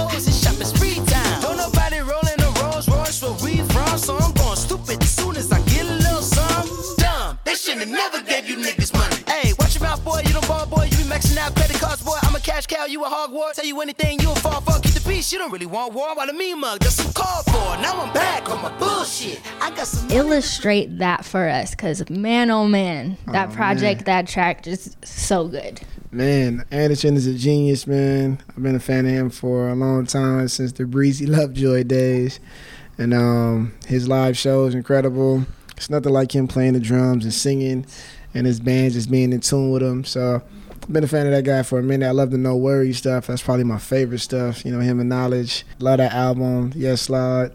Cash 12.61 12.77
cow. 12.77 12.85
You 12.85 13.03
a 13.03 13.09
Hogwarts. 13.09 13.55
Tell 13.55 13.65
you 13.65 13.79
anything, 13.81 14.19
you 14.19 14.31
a 14.31 14.35
fall 14.35 14.61
for. 14.61 14.79
Keep 14.81 14.93
the 14.93 15.09
peace. 15.09 15.31
You 15.31 15.39
don't 15.39 15.51
really 15.51 15.65
want 15.65 15.93
war. 15.93 16.15
While 16.15 16.27
the 16.27 16.33
mean 16.33 16.59
mug, 16.59 16.79
that's 16.79 16.95
some 16.95 17.13
call 17.13 17.43
for. 17.43 17.81
Now 17.81 18.01
I'm 18.01 18.13
back 18.13 18.49
on 18.49 18.61
my 18.61 18.77
bullshit. 18.77 19.41
I 19.61 19.69
got 19.71 19.87
some. 19.87 20.09
Illustrate 20.11 20.97
that 20.99 21.25
for 21.25 21.47
us, 21.47 21.75
cause 21.75 22.07
man, 22.09 22.51
oh 22.51 22.67
man, 22.67 23.17
that 23.27 23.49
oh, 23.49 23.53
project, 23.53 24.01
man. 24.01 24.23
that 24.23 24.27
track, 24.27 24.63
just 24.63 25.05
so 25.05 25.47
good. 25.47 25.81
Man, 26.11 26.65
Anderson 26.71 27.15
is 27.15 27.25
a 27.25 27.33
genius, 27.33 27.87
man. 27.87 28.41
I've 28.49 28.61
been 28.61 28.75
a 28.75 28.79
fan 28.79 29.05
of 29.05 29.11
him 29.11 29.29
for 29.29 29.69
a 29.69 29.75
long 29.75 30.05
time 30.05 30.47
since 30.49 30.73
the 30.73 30.85
Breezy 30.85 31.25
Lovejoy 31.25 31.83
days, 31.83 32.39
and 32.97 33.13
um, 33.13 33.73
his 33.87 34.07
live 34.07 34.37
show 34.37 34.65
is 34.65 34.75
incredible. 34.75 35.45
It's 35.77 35.89
nothing 35.89 36.11
like 36.11 36.35
him 36.35 36.47
playing 36.47 36.73
the 36.73 36.79
drums 36.79 37.23
and 37.23 37.33
singing, 37.33 37.85
and 38.33 38.45
his 38.45 38.59
band 38.59 38.93
just 38.93 39.09
being 39.09 39.31
in 39.31 39.39
tune 39.39 39.71
with 39.71 39.81
him. 39.81 40.03
So 40.03 40.35
I've 40.35 40.60
been 40.93 41.03
a 41.03 41.07
fan 41.07 41.25
of 41.25 41.31
that 41.31 41.43
guy 41.43 41.63
for 41.63 41.79
a 41.79 41.83
minute. 41.83 42.07
I 42.07 42.11
love 42.11 42.31
the 42.31 42.37
No 42.37 42.55
Worry 42.55 42.93
stuff. 42.93 43.27
That's 43.27 43.41
probably 43.41 43.63
my 43.63 43.77
favorite 43.77 44.19
stuff. 44.19 44.65
You 44.65 44.71
know, 44.71 44.79
him 44.79 44.99
and 44.99 45.11
Knxwledge. 45.11 45.63
Love 45.79 45.97
that 45.97 46.13
album. 46.13 46.73
Yes, 46.75 47.09
Lord. 47.09 47.51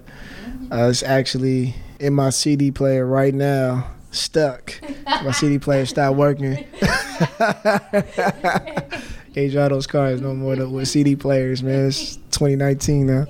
Uh, 0.71 0.89
it's 0.91 1.03
actually 1.03 1.75
in 2.01 2.15
my 2.15 2.31
CD 2.31 2.71
player 2.71 3.07
right 3.07 3.35
now. 3.35 3.91
Stuck. 4.11 4.81
my 5.07 5.31
CD 5.33 5.59
player 5.59 5.85
stopped 5.85 6.17
working. 6.17 6.55
Can't 9.35 9.53
drive 9.53 9.71
those 9.71 9.87
cars 9.87 10.23
no 10.23 10.35
more 10.35 10.57
with 10.67 10.89
CD 10.89 11.15
players, 11.17 11.63
man. 11.63 11.89
It's 11.89 12.17
2019 12.17 13.07
now. 13.07 13.27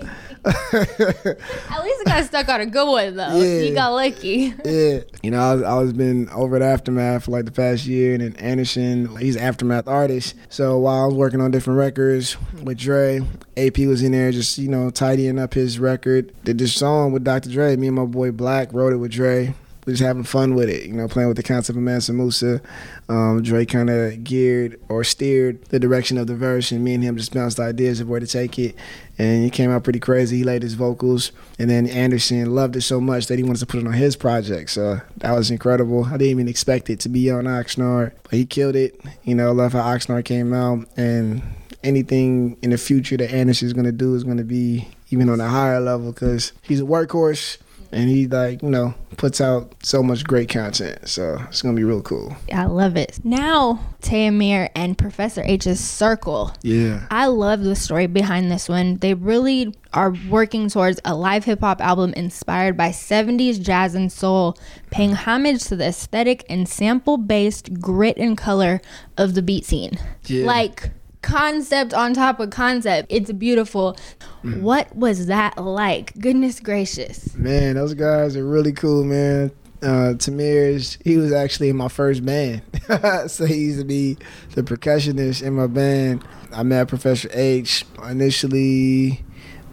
At 0.73 1.83
least 1.83 2.01
it 2.01 2.07
got 2.07 2.25
stuck 2.25 2.49
on 2.49 2.61
a 2.61 2.67
good 2.67 2.87
one 2.87 3.17
though. 3.17 3.37
Yeah. 3.37 3.63
You 3.63 3.75
got 3.75 3.89
lucky. 3.91 4.55
Yeah. 4.65 5.01
You 5.23 5.33
know, 5.33 5.41
I 5.41 5.55
was, 5.55 5.63
I 5.63 5.79
was 5.79 5.93
been 5.93 6.29
over 6.29 6.55
at 6.55 6.63
Aftermath 6.63 7.25
for 7.25 7.33
like 7.33 7.47
the 7.47 7.51
past 7.51 7.85
year, 7.85 8.15
and 8.15 8.23
then 8.23 8.37
Anderson, 8.37 9.17
he's 9.17 9.35
an 9.35 9.43
Aftermath 9.43 9.89
artist. 9.89 10.37
So 10.49 10.79
while 10.79 11.03
I 11.03 11.07
was 11.07 11.15
working 11.15 11.41
on 11.41 11.51
different 11.51 11.79
records 11.79 12.37
with 12.63 12.79
Dre, 12.79 13.23
AP 13.57 13.79
was 13.79 14.03
in 14.03 14.13
there 14.13 14.31
just 14.31 14.57
you 14.59 14.69
know 14.69 14.91
tidying 14.91 15.39
up 15.39 15.55
his 15.55 15.81
record. 15.81 16.33
Did 16.45 16.59
this 16.59 16.75
song 16.75 17.11
with 17.11 17.25
Dr. 17.25 17.51
Dre. 17.51 17.75
Me 17.75 17.89
and 17.89 17.97
my 17.97 18.05
boy 18.05 18.31
Black 18.31 18.73
wrote 18.73 18.93
it 18.93 18.99
with 18.99 19.11
Dre 19.11 19.55
we 19.87 19.93
just 19.93 20.03
having 20.03 20.25
fun 20.25 20.57
with 20.57 20.69
it, 20.69 20.87
you 20.87 20.93
know, 20.93 21.07
playing 21.07 21.29
with 21.29 21.37
the 21.37 21.45
concept 21.45 21.77
of 21.77 21.83
Mansa 21.83 22.13
Musa. 22.13 22.61
Um, 23.09 23.41
Dre 23.41 23.65
kind 23.65 23.89
of 23.89 24.25
geared 24.25 24.81
or 24.89 25.05
steered 25.05 25.65
the 25.67 25.79
direction 25.79 26.19
of 26.19 26.27
the 26.27 26.35
verse, 26.35 26.73
and 26.73 26.83
me 26.83 26.95
and 26.95 27.05
him 27.05 27.17
just 27.17 27.33
bounced 27.33 27.61
ideas 27.61 28.01
of 28.01 28.09
where 28.09 28.19
to 28.19 28.27
take 28.27 28.59
it. 28.59 28.75
And 29.17 29.47
it 29.47 29.53
came 29.53 29.71
out 29.71 29.85
pretty 29.85 30.01
crazy. 30.01 30.39
He 30.39 30.45
laid 30.45 30.65
his 30.65 30.75
vocals, 30.75 31.31
and 31.57 31.71
then 31.71 31.87
Anderson 31.87 32.53
loved 32.53 32.75
it 32.75 32.83
so 32.83 33.01
much 33.01 33.29
that 33.29 33.39
he 33.39 33.45
wanted 33.45 33.61
to 33.61 33.67
put 33.67 33.81
it 33.81 33.87
on 33.87 33.93
his 33.93 34.17
project. 34.17 34.71
So 34.71 35.01
that 35.19 35.33
was 35.33 35.53
incredible. 35.53 36.07
I 36.07 36.13
didn't 36.13 36.27
even 36.27 36.49
expect 36.49 36.91
it 36.91 36.99
to 37.01 37.09
be 37.09 37.31
on 37.31 37.45
Oxnard, 37.45 38.11
but 38.25 38.33
he 38.33 38.45
killed 38.45 38.75
it. 38.75 39.01
You 39.23 39.37
know, 39.37 39.53
love 39.53 39.73
how 39.73 39.83
Oxnard 39.83 40.25
came 40.25 40.53
out, 40.53 40.89
and 40.97 41.43
anything 41.85 42.57
in 42.61 42.71
the 42.71 42.79
future 42.79 43.17
that 43.17 43.33
Anderson 43.33 43.67
is 43.67 43.73
going 43.73 43.87
to 43.87 43.93
do 43.93 44.17
is 44.17 44.25
going 44.25 44.39
to 44.39 44.45
be 44.45 44.89
even 45.11 45.29
on 45.29 45.41
a 45.41 45.49
higher 45.49 45.79
level 45.79 46.11
because 46.11 46.53
he's 46.63 46.81
a 46.81 46.85
workhorse 46.85 47.59
and 47.97 48.11
he 48.11 48.27
like 48.27 48.63
you 48.63 48.69
know 48.69 48.95
puts 49.17 49.41
out 49.41 49.75
so 49.83 50.03
much 50.03 50.25
great 50.25 50.49
content. 50.49 51.09
So 51.09 51.39
it's 51.49 51.63
gonna 51.63 51.75
be 51.75 51.85
real 51.85 52.03
cool. 52.03 52.37
I 52.53 52.67
love 52.67 52.97
it. 52.97 53.19
Now 53.25 53.81
Tamir 54.03 54.69
and 54.75 54.99
professor 54.99 55.43
h's 55.45 55.81
circle. 55.81 56.53
Yeah. 56.63 57.07
I 57.11 57.27
love 57.27 57.63
the 57.63 57.75
story 57.75 58.07
behind 58.07 58.51
this 58.51 58.69
one. 58.69 58.99
They 58.99 59.15
really 59.15 59.75
are 59.95 60.15
working 60.29 60.69
towards 60.69 61.01
a 61.07 61.15
live 61.15 61.45
hip-hop 61.45 61.81
album 61.81 62.13
inspired 62.13 62.77
by 62.77 62.91
70s 62.91 63.61
jazz 63.61 63.95
and 63.95 64.13
soul 64.13 64.59
paying 64.91 65.13
homage 65.13 65.65
to 65.65 65.77
the 65.77 65.87
aesthetic 65.87 66.45
and 66.51 66.69
sample-based 66.69 67.81
grit 67.81 68.19
and 68.19 68.37
color 68.37 68.83
of 69.17 69.35
the 69.35 69.43
beat 69.43 69.65
scene. 69.65 69.99
Yeah. 70.27 70.45
like 70.45 70.91
concept 71.27 71.93
on 71.93 72.15
top 72.15 72.39
of 72.39 72.51
concept. 72.51 73.09
It's 73.11 73.33
beautiful. 73.33 73.97
Mm. 74.45 74.63
What 74.63 74.95
was 74.95 75.27
that 75.27 75.59
like? 75.63 76.17
Goodness 76.19 76.61
gracious. 76.61 77.35
Man, 77.35 77.75
those 77.75 77.95
guys 77.95 78.37
are 78.37 78.47
really 78.47 78.73
cool, 78.73 79.05
man. 79.05 79.51
Uh, 79.83 80.15
Tamir's, 80.15 80.97
he 81.05 81.17
was 81.17 81.33
actually 81.33 81.69
in 81.69 81.77
my 81.77 81.89
first 81.89 82.25
band. 82.25 82.63
so 83.27 83.45
he 83.45 83.57
used 83.57 83.81
to 83.81 83.85
be 83.85 84.17
the 84.55 84.63
percussionist 84.63 85.43
in 85.43 85.55
my 85.55 85.67
band. 85.67 86.25
I 86.53 86.63
met 86.63 86.89
Professor 86.89 87.29
H 87.33 87.85
initially 88.09 89.23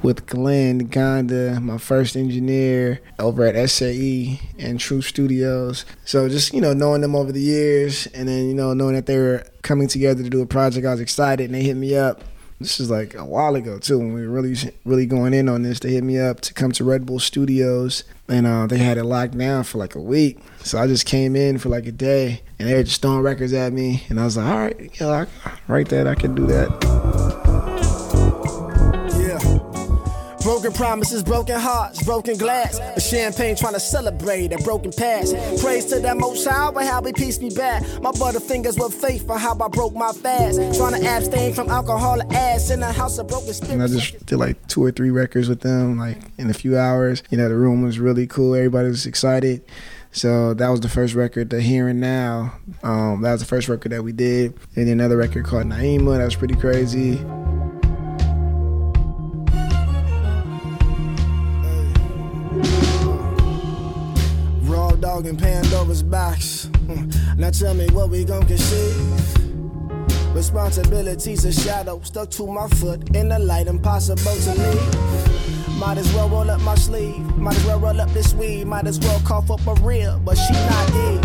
with 0.03 0.27
Glenn 0.27 0.89
Gonda, 0.89 1.61
my 1.61 1.77
first 1.77 2.15
engineer 2.15 2.99
over 3.17 3.45
at 3.45 3.69
SAE 3.69 4.39
and 4.59 4.79
True 4.79 5.01
Studios. 5.01 5.85
So 6.05 6.27
just, 6.29 6.53
you 6.53 6.61
know, 6.61 6.73
knowing 6.73 7.01
them 7.01 7.15
over 7.15 7.31
the 7.31 7.41
years 7.41 8.05
and 8.07 8.27
then, 8.27 8.47
you 8.47 8.53
know, 8.53 8.73
knowing 8.73 8.95
that 8.95 9.05
they 9.05 9.17
were 9.17 9.45
coming 9.61 9.87
together 9.87 10.21
to 10.21 10.29
do 10.29 10.41
a 10.41 10.45
project, 10.45 10.85
I 10.85 10.91
was 10.91 10.99
excited 10.99 11.45
and 11.45 11.55
they 11.55 11.63
hit 11.63 11.77
me 11.77 11.95
up. 11.95 12.21
This 12.59 12.79
is 12.79 12.89
like 12.89 13.13
a 13.15 13.25
while 13.25 13.55
ago 13.55 13.79
too, 13.79 13.97
when 13.97 14.13
we 14.13 14.21
were 14.21 14.33
really, 14.33 14.55
really 14.85 15.05
going 15.05 15.33
in 15.33 15.49
on 15.49 15.63
this. 15.63 15.79
They 15.79 15.91
hit 15.91 16.03
me 16.03 16.19
up 16.19 16.39
to 16.41 16.53
come 16.53 16.71
to 16.73 16.83
Red 16.83 17.05
Bull 17.05 17.19
Studios, 17.19 18.05
and 18.29 18.47
uh, 18.47 18.67
they 18.67 18.77
had 18.77 18.97
it 18.97 19.03
locked 19.03 19.37
down 19.37 19.65
for 19.65 19.79
like 19.79 19.95
a 19.95 20.01
week. 20.01 20.39
So 20.59 20.77
I 20.77 20.87
just 20.87 21.05
came 21.05 21.35
in 21.35 21.57
for 21.57 21.67
like 21.67 21.87
a 21.87 21.91
day, 21.91 22.41
and 22.59 22.69
they 22.69 22.75
were 22.75 22.83
just 22.83 23.01
throwing 23.01 23.21
records 23.21 23.51
at 23.51 23.73
me, 23.73 24.03
and 24.07 24.17
I 24.17 24.23
was 24.23 24.37
like, 24.37 24.45
all 24.45 24.59
right, 24.59 25.01
yeah, 25.01 25.25
I, 25.45 25.51
write 25.67 25.89
that, 25.89 26.07
I 26.07 26.15
can 26.15 26.35
do 26.35 26.45
that. 26.47 27.42
Broken 30.63 30.77
promises, 30.77 31.23
broken 31.23 31.59
hearts, 31.59 32.01
broken 32.03 32.37
glass. 32.37 32.79
A 32.79 33.01
champagne 33.01 33.57
trying 33.57 33.73
to 33.73 33.81
celebrate 33.81 34.53
a 34.53 34.57
broken 34.59 34.93
past. 34.93 35.35
Praise 35.61 35.83
to 35.87 35.99
that 35.99 36.15
most 36.15 36.47
high, 36.47 36.71
but 36.71 36.85
how 36.85 37.03
he 37.03 37.11
pieced 37.11 37.41
me 37.41 37.49
back. 37.49 37.83
My 38.01 38.11
butterfingers 38.11 38.79
were 38.79 38.89
faith 38.89 39.27
for 39.27 39.37
how 39.37 39.59
I 39.59 39.67
broke 39.67 39.93
my 39.93 40.13
fast. 40.13 40.59
Trying 40.77 41.01
to 41.01 41.05
abstain 41.05 41.53
from 41.53 41.67
alcohol 41.69 42.21
and 42.21 42.31
ass 42.31 42.69
in 42.69 42.81
a 42.81 42.93
house 42.93 43.17
of 43.17 43.27
broken 43.27 43.51
spirits. 43.51 43.73
And 43.73 43.83
I 43.83 43.87
just 43.87 44.25
did 44.25 44.37
like 44.37 44.65
two 44.69 44.81
or 44.81 44.91
three 44.91 45.09
records 45.09 45.49
with 45.49 45.59
them, 45.59 45.97
like 45.97 46.19
in 46.37 46.49
a 46.49 46.53
few 46.53 46.77
hours. 46.77 47.23
You 47.29 47.37
know, 47.37 47.49
the 47.49 47.57
room 47.57 47.81
was 47.81 47.99
really 47.99 48.25
cool. 48.25 48.55
Everybody 48.55 48.87
was 48.87 49.05
excited. 49.05 49.65
So 50.13 50.53
that 50.53 50.69
was 50.69 50.79
the 50.79 50.87
first 50.87 51.13
record, 51.13 51.49
The 51.49 51.59
Here 51.59 51.89
and 51.89 51.99
Now. 51.99 52.53
Um, 52.83 53.21
that 53.23 53.33
was 53.33 53.41
the 53.41 53.47
first 53.47 53.67
record 53.67 53.91
that 53.91 54.03
we 54.03 54.13
did. 54.13 54.53
And 54.77 54.87
then 54.87 54.93
another 54.93 55.17
record 55.17 55.43
called 55.43 55.65
Naima, 55.65 56.19
that 56.19 56.23
was 56.23 56.37
pretty 56.37 56.55
crazy. 56.55 57.19
In 65.33 65.39
Pandora's 65.39 66.03
box. 66.03 66.65
Hmm. 66.87 67.09
Now 67.37 67.49
tell 67.49 67.73
me 67.73 67.87
what 67.91 68.09
we 68.09 68.23
gon' 68.23 68.45
conceive. 68.45 68.95
Responsibilities 70.35 71.45
a 71.45 71.51
shadow 71.51 72.01
stuck 72.03 72.29
to 72.31 72.47
my 72.47 72.67
foot 72.67 73.15
in 73.15 73.29
the 73.29 73.39
light, 73.39 73.67
impossible 73.67 74.21
to 74.21 74.53
leave. 74.53 75.79
Might 75.79 75.97
as 75.97 76.11
well 76.13 76.29
roll 76.29 76.49
up 76.49 76.61
my 76.61 76.75
sleeve. 76.75 77.19
Might 77.37 77.55
as 77.55 77.65
well 77.65 77.79
roll 77.79 77.99
up 77.99 78.09
this 78.11 78.33
weed. 78.33 78.65
Might 78.65 78.85
as 78.85 78.99
well 78.99 79.19
cough 79.21 79.49
up 79.51 79.65
a 79.67 79.73
real, 79.81 80.19
but 80.19 80.35
she 80.35 80.53
naive. 80.53 81.21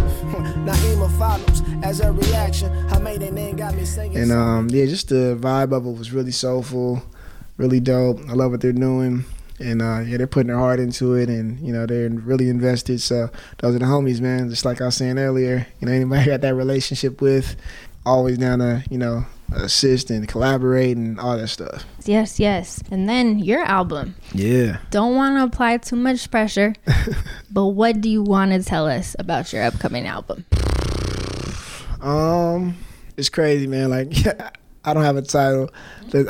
Naima 0.66 1.18
follows 1.18 1.62
as 1.82 2.00
a 2.00 2.12
reaction. 2.12 2.72
Her 2.88 3.00
maiden 3.00 3.34
name 3.34 3.56
got 3.56 3.74
me 3.74 3.84
singing. 3.84 4.16
And 4.18 4.32
um, 4.32 4.68
yeah, 4.70 4.86
just 4.86 5.08
the 5.08 5.38
vibe 5.40 5.72
of 5.72 5.86
it 5.86 5.98
was 5.98 6.12
really 6.12 6.32
soulful, 6.32 7.02
really 7.56 7.80
dope. 7.80 8.20
I 8.28 8.32
love 8.32 8.50
what 8.52 8.60
they're 8.60 8.72
doing 8.72 9.24
and 9.58 9.82
uh, 9.82 10.00
yeah, 10.00 10.16
they're 10.16 10.26
putting 10.26 10.48
their 10.48 10.58
heart 10.58 10.80
into 10.80 11.14
it, 11.14 11.28
and 11.28 11.58
you 11.60 11.72
know 11.72 11.86
they're 11.86 12.08
really 12.08 12.48
invested. 12.48 13.00
So 13.00 13.30
those 13.58 13.74
are 13.74 13.78
the 13.78 13.84
homies, 13.84 14.20
man. 14.20 14.48
Just 14.50 14.64
like 14.64 14.80
I 14.80 14.86
was 14.86 14.96
saying 14.96 15.18
earlier, 15.18 15.66
you 15.80 15.86
know 15.86 15.92
anybody 15.92 16.26
got 16.26 16.40
that 16.42 16.54
relationship 16.54 17.20
with, 17.20 17.56
always 18.06 18.38
down 18.38 18.60
to 18.60 18.84
you 18.90 18.98
know 18.98 19.26
assist 19.54 20.10
and 20.10 20.28
collaborate 20.28 20.96
and 20.96 21.18
all 21.18 21.36
that 21.36 21.48
stuff. 21.48 21.84
Yes, 22.04 22.38
yes. 22.38 22.82
And 22.90 23.08
then 23.08 23.38
your 23.38 23.62
album. 23.62 24.14
Yeah. 24.32 24.78
Don't 24.90 25.14
want 25.14 25.36
to 25.38 25.44
apply 25.44 25.78
too 25.78 25.96
much 25.96 26.30
pressure, 26.30 26.74
but 27.50 27.66
what 27.66 28.00
do 28.00 28.08
you 28.08 28.22
want 28.22 28.52
to 28.52 28.62
tell 28.62 28.86
us 28.86 29.16
about 29.18 29.52
your 29.52 29.64
upcoming 29.64 30.06
album? 30.06 30.44
Um, 32.00 32.76
it's 33.16 33.28
crazy, 33.28 33.66
man. 33.66 33.90
Like. 33.90 34.12
I 34.84 34.94
don't 34.94 35.02
have 35.02 35.16
a 35.16 35.22
title. 35.22 35.68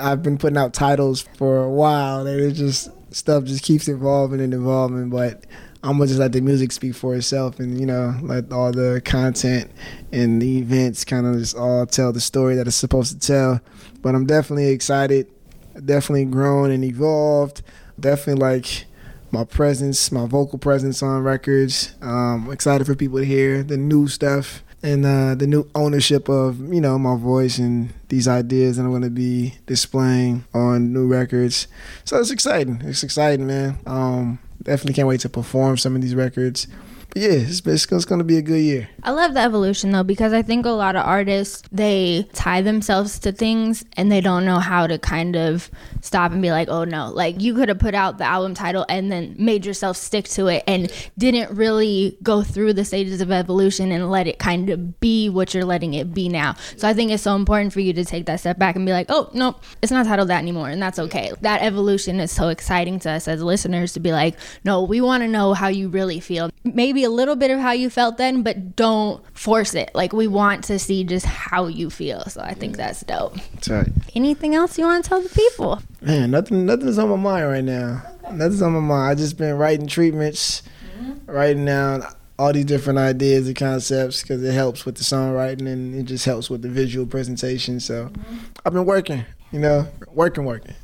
I've 0.01 0.23
been 0.23 0.37
putting 0.37 0.57
out 0.57 0.73
titles 0.75 1.21
for 1.37 1.63
a 1.63 1.71
while, 1.71 2.27
and 2.27 2.41
it's 2.41 2.59
just 2.59 2.91
stuff 3.11 3.45
just 3.45 3.63
keeps 3.63 3.89
evolving 3.89 4.41
and 4.41 4.55
evolving. 4.55 5.11
But 5.11 5.45
I'm 5.83 5.99
gonna 5.99 6.09
just 6.09 6.19
let 6.19 6.33
the 6.33 6.41
music 6.41 6.73
speak 6.73 6.95
for 6.95 7.15
itself, 7.15 7.61
and 7.61 7.79
you 7.79 7.87
know, 7.87 8.15
let 8.23 8.53
all 8.53 8.73
the 8.73 9.01
content 9.05 9.71
and 10.13 10.43
the 10.43 10.59
events 10.59 11.05
kind 11.05 11.27
of 11.27 11.37
just 11.37 11.57
all 11.57 11.87
tell 11.87 12.13
the 12.13 12.21
story 12.21 12.57
that 12.57 12.67
it's 12.67 12.77
supposed 12.77 13.21
to 13.21 13.27
tell. 13.27 13.61
But 14.03 14.15
I'm 14.15 14.27
definitely 14.27 14.69
excited, 14.69 15.29
definitely 15.85 16.27
grown 16.27 16.71
and 16.71 16.85
evolved. 16.85 17.63
Definitely 17.99 18.41
like 18.41 18.85
my 19.31 19.45
presence, 19.45 20.11
my 20.11 20.27
vocal 20.27 20.59
presence 20.59 21.03
on 21.03 21.23
records. 21.23 21.95
Um, 22.01 22.51
excited 22.51 22.87
for 22.87 22.95
people 22.95 23.19
to 23.19 23.25
hear 23.25 23.63
the 23.63 23.77
new 23.77 24.09
stuff 24.09 24.63
and 24.83 25.05
uh, 25.05 25.35
the 25.35 25.47
new 25.47 25.69
ownership 25.75 26.29
of 26.29 26.73
you 26.73 26.81
know 26.81 26.99
my 26.99 27.17
voice 27.17 27.59
and 27.59 27.93
these 28.09 28.29
ideas 28.29 28.77
that 28.77 28.85
I'm 28.85 28.91
going 28.91 29.03
to 29.03 29.11
be 29.11 29.55
displaying 29.67 30.45
on 30.55 30.93
new 30.93 31.07
records. 31.07 31.67
So 32.05 32.19
it's 32.19 32.31
exciting. 32.31 32.81
It's 32.85 33.03
exciting, 33.03 33.47
man. 33.47 33.79
Um, 33.87 34.39
definitely 34.63 34.95
can't 34.95 35.09
wait 35.09 35.21
to 35.21 35.29
perform 35.29 35.77
some 35.79 35.95
of 35.97 36.03
these 36.03 36.15
records 36.15 36.67
yeah, 37.15 37.31
it's, 37.31 37.61
it's, 37.67 37.91
it's 37.91 38.05
going 38.05 38.19
to 38.19 38.25
be 38.25 38.37
a 38.37 38.43
good 38.43 38.61
year. 38.61 38.89
I 39.03 39.11
love 39.13 39.35
the 39.35 39.41
evolution 39.41 39.91
though 39.91 40.03
because 40.03 40.33
I 40.33 40.43
think 40.43 40.67
a 40.67 40.71
lot 40.71 40.95
of 40.95 41.05
artists 41.05 41.67
they 41.73 42.29
tie 42.33 42.61
themselves 42.61 43.19
to 43.21 43.33
things 43.33 43.85
and 43.97 44.13
they 44.13 44.21
don't 44.21 44.45
know 44.45 44.59
how 44.59 44.87
to 44.87 44.99
kind 44.99 45.35
of 45.35 45.71
stop 46.03 46.33
and 46.33 46.43
be 46.43 46.51
like, 46.51 46.69
oh 46.69 46.85
no, 46.85 47.09
like 47.11 47.41
you 47.41 47.55
could 47.55 47.69
have 47.69 47.79
put 47.79 47.95
out 47.95 48.19
the 48.19 48.25
album 48.25 48.55
title 48.55 48.85
and 48.89 49.11
then 49.11 49.35
made 49.39 49.65
yourself 49.65 49.97
stick 49.97 50.27
to 50.27 50.49
it 50.49 50.63
and 50.67 50.93
didn't 51.17 51.51
really 51.57 52.19
go 52.23 52.43
through 52.43 52.75
the 52.75 52.85
stages 52.85 53.21
of 53.21 53.33
evolution 53.33 53.91
and 53.91 54.11
let 54.11 54.27
it 54.27 54.39
kind 54.39 54.69
of 54.69 55.01
be 55.01 55.29
what 55.29 55.55
you're 55.55 55.65
letting 55.65 55.95
it 55.95 56.13
be 56.13 56.29
now. 56.29 56.55
So 56.77 56.87
I 56.87 56.95
think 56.95 57.11
it's 57.11 57.23
so 57.23 57.35
important 57.35 57.73
for 57.73 57.81
you 57.81 57.93
to 57.95 58.05
take 58.05 58.27
that 58.27 58.41
step 58.41 58.59
back 58.59 58.77
and 58.77 58.85
be 58.85 58.93
like, 58.93 59.07
oh 59.09 59.31
no, 59.33 59.57
it's 59.83 59.93
not 59.93 60.07
titled 60.07 60.29
that 60.29 60.39
anymore, 60.39 60.69
and 60.69 60.81
that's 60.81 60.99
okay. 60.99 61.33
That 61.41 61.63
evolution 61.63 62.21
is 62.21 62.31
so 62.31 62.49
exciting 62.49 62.99
to 63.01 63.11
us 63.11 63.27
as 63.27 63.43
listeners 63.43 63.93
to 63.95 64.01
be 64.01 64.13
like, 64.13 64.37
no, 64.65 64.83
we 64.83 65.01
want 65.01 65.23
to 65.23 65.29
know 65.29 65.55
how 65.55 65.69
you 65.69 65.89
really 65.89 66.21
feel. 66.21 66.51
Maybe 66.65 66.98
a 67.05 67.11
little 67.11 67.37
bit 67.37 67.51
of 67.51 67.59
how 67.61 67.73
you 67.73 67.91
felt 67.91 68.17
then, 68.17 68.43
but 68.43 68.77
don't 68.77 69.23
force 69.37 69.75
it. 69.75 69.91
Like 69.95 70.13
we 70.13 70.27
want 70.27 70.65
to 70.65 70.79
see 70.79 71.05
just 71.05 71.27
how 71.27 71.67
you 71.67 71.91
feel. 71.91 72.25
So 72.27 72.41
I 72.41 72.55
think 72.55 72.77
that's 72.77 73.03
dope. 73.03 73.35
That's 73.55 73.69
right. 73.69 73.89
Anything 74.15 74.55
else 74.55 74.79
you 74.79 74.85
want 74.85 75.05
to 75.05 75.09
tell 75.09 75.23
the 75.23 75.29
people? 75.29 75.83
Man, 76.01 76.31
nothing 76.31 76.67
nothing's 76.67 76.99
on 76.99 77.09
my 77.09 77.17
mind 77.17 77.49
right 77.49 77.65
now. 77.65 78.03
Nothing's 78.33 78.63
on 78.63 78.73
my 78.73 78.81
mind. 78.81 79.11
I 79.11 79.15
just 79.15 79.37
been 79.37 79.57
writing 79.57 79.87
treatments, 79.87 80.63
mm-hmm. 80.99 81.31
writing 81.31 81.65
down 81.65 82.05
all 82.39 82.53
these 82.53 82.67
different 82.67 82.99
ideas 82.99 83.49
and 83.49 83.57
concepts 83.57 84.23
because 84.23 84.43
it 84.45 84.53
helps 84.53 84.87
with 84.87 84.95
the 84.95 85.03
songwriting 85.03 85.67
and 85.67 85.95
it 85.95 86.05
just 86.05 86.25
helps 86.25 86.49
with 86.49 86.63
the 86.63 86.69
visual 86.69 87.07
presentation. 87.07 87.81
So 87.81 88.07
mm-hmm. 88.07 88.39
I've 88.65 88.73
been 88.73 88.87
working 88.87 89.25
you 89.53 89.59
know, 89.59 89.89
working, 90.13 90.45
working. 90.45 90.75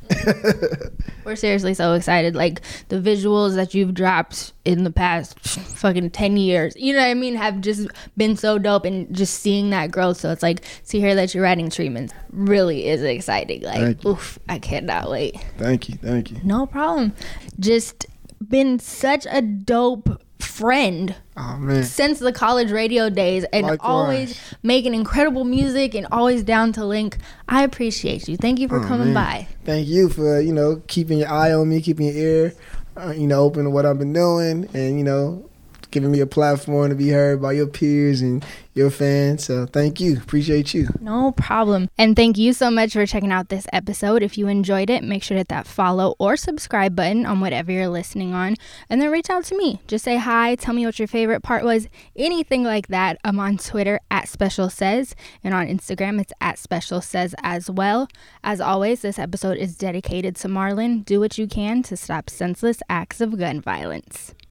We're 1.23 1.35
seriously 1.35 1.73
so 1.73 1.93
excited. 1.93 2.35
Like 2.35 2.61
the 2.89 2.99
visuals 2.99 3.55
that 3.55 3.73
you've 3.73 3.93
dropped 3.93 4.53
in 4.63 4.83
the 4.83 4.91
past 4.91 5.39
fucking 5.39 6.11
10 6.11 6.37
years, 6.37 6.73
you 6.75 6.93
know 6.93 6.99
what 6.99 7.07
I 7.07 7.13
mean, 7.13 7.35
have 7.35 7.61
just 7.61 7.87
been 8.17 8.35
so 8.35 8.57
dope 8.57 8.85
and 8.85 9.13
just 9.15 9.39
seeing 9.39 9.69
that 9.69 9.91
growth. 9.91 10.17
So 10.17 10.31
it's 10.31 10.43
like 10.43 10.63
to 10.87 10.99
hear 10.99 11.15
that 11.15 11.33
you're 11.33 11.43
writing 11.43 11.69
treatments 11.69 12.13
really 12.31 12.87
is 12.87 13.03
exciting. 13.03 13.63
Like, 13.63 14.03
oof, 14.05 14.39
I 14.49 14.59
cannot 14.59 15.09
wait. 15.09 15.35
Thank 15.57 15.89
you. 15.89 15.95
Thank 15.95 16.31
you. 16.31 16.37
No 16.43 16.65
problem. 16.65 17.13
Just 17.59 18.07
been 18.47 18.79
such 18.79 19.25
a 19.29 19.41
dope 19.41 20.21
friend 20.45 21.15
oh, 21.35 21.81
since 21.81 22.19
the 22.19 22.31
college 22.31 22.71
radio 22.71 23.09
days 23.09 23.43
and 23.51 23.67
Likewise. 23.67 23.79
always 23.83 24.41
making 24.63 24.93
incredible 24.93 25.43
music 25.43 25.95
and 25.95 26.07
always 26.11 26.43
down 26.43 26.73
to 26.73 26.85
link. 26.85 27.17
I 27.47 27.63
appreciate 27.63 28.27
you. 28.27 28.37
Thank 28.37 28.59
you 28.59 28.67
for 28.67 28.79
oh, 28.79 28.87
coming 28.87 29.13
man. 29.13 29.45
by. 29.45 29.47
Thank 29.65 29.87
you 29.87 30.09
for, 30.09 30.39
you 30.39 30.53
know, 30.53 30.81
keeping 30.87 31.19
your 31.19 31.29
eye 31.29 31.51
on 31.51 31.69
me, 31.69 31.81
keeping 31.81 32.07
your 32.07 32.15
ear, 32.15 32.53
uh, 32.97 33.11
you 33.11 33.27
know, 33.27 33.41
open 33.41 33.65
to 33.65 33.69
what 33.69 33.85
I've 33.85 33.99
been 33.99 34.13
doing 34.13 34.69
and, 34.73 34.97
you 34.97 35.03
know, 35.03 35.49
giving 35.95 36.11
me 36.11 36.19
a 36.19 36.27
platform 36.27 36.89
to 36.89 36.95
be 36.95 37.09
heard 37.09 37.41
by 37.41 37.53
your 37.53 37.67
peers 37.67 38.21
and 38.21 38.45
your 38.73 38.91
fans. 38.91 39.45
So 39.45 39.65
thank 39.65 40.01
you. 40.01 40.17
Appreciate 40.17 40.73
you. 40.73 40.89
No 40.99 41.31
problem. 41.31 41.87
And 41.97 42.17
thank 42.17 42.37
you 42.37 42.51
so 42.51 42.69
much 42.69 42.91
for 42.91 43.05
checking 43.05 43.31
out 43.31 43.47
this 43.47 43.65
episode. 43.71 44.21
If 44.21 44.37
you 44.37 44.49
enjoyed 44.49 44.89
it, 44.89 45.05
make 45.05 45.23
sure 45.23 45.35
to 45.35 45.39
hit 45.39 45.47
that 45.47 45.65
follow 45.65 46.13
or 46.19 46.35
subscribe 46.35 46.93
button 46.93 47.25
on 47.25 47.39
whatever 47.39 47.71
you're 47.71 47.87
listening 47.87 48.33
on. 48.33 48.57
And 48.89 49.01
then 49.01 49.09
reach 49.09 49.29
out 49.29 49.45
to 49.45 49.57
me. 49.57 49.79
Just 49.87 50.03
say 50.03 50.17
hi, 50.17 50.55
tell 50.55 50.73
me 50.73 50.85
what 50.85 50.99
your 50.99 51.07
favorite 51.07 51.41
part 51.41 51.63
was, 51.63 51.87
anything 52.17 52.65
like 52.65 52.87
that. 52.89 53.17
I'm 53.23 53.39
on 53.39 53.57
Twitter 53.57 54.01
at 54.11 54.27
Special 54.27 54.69
Says, 54.69 55.15
and 55.41 55.53
on 55.53 55.67
Instagram 55.67 56.19
it's 56.19 56.33
at 56.41 56.59
Special 56.59 56.99
Says 56.99 57.33
as 57.41 57.71
well. 57.71 58.09
As 58.43 58.59
always, 58.59 59.01
this 59.01 59.17
episode 59.17 59.57
is 59.57 59.77
dedicated 59.77 60.35
to 60.35 60.49
Marlon. 60.49 61.05
Do 61.05 61.21
what 61.21 61.37
you 61.37 61.47
can 61.47 61.81
to 61.83 61.95
stop 61.95 62.29
senseless 62.29 62.79
acts 62.89 63.21
of 63.21 63.39
gun 63.39 63.61
violence. 63.61 64.35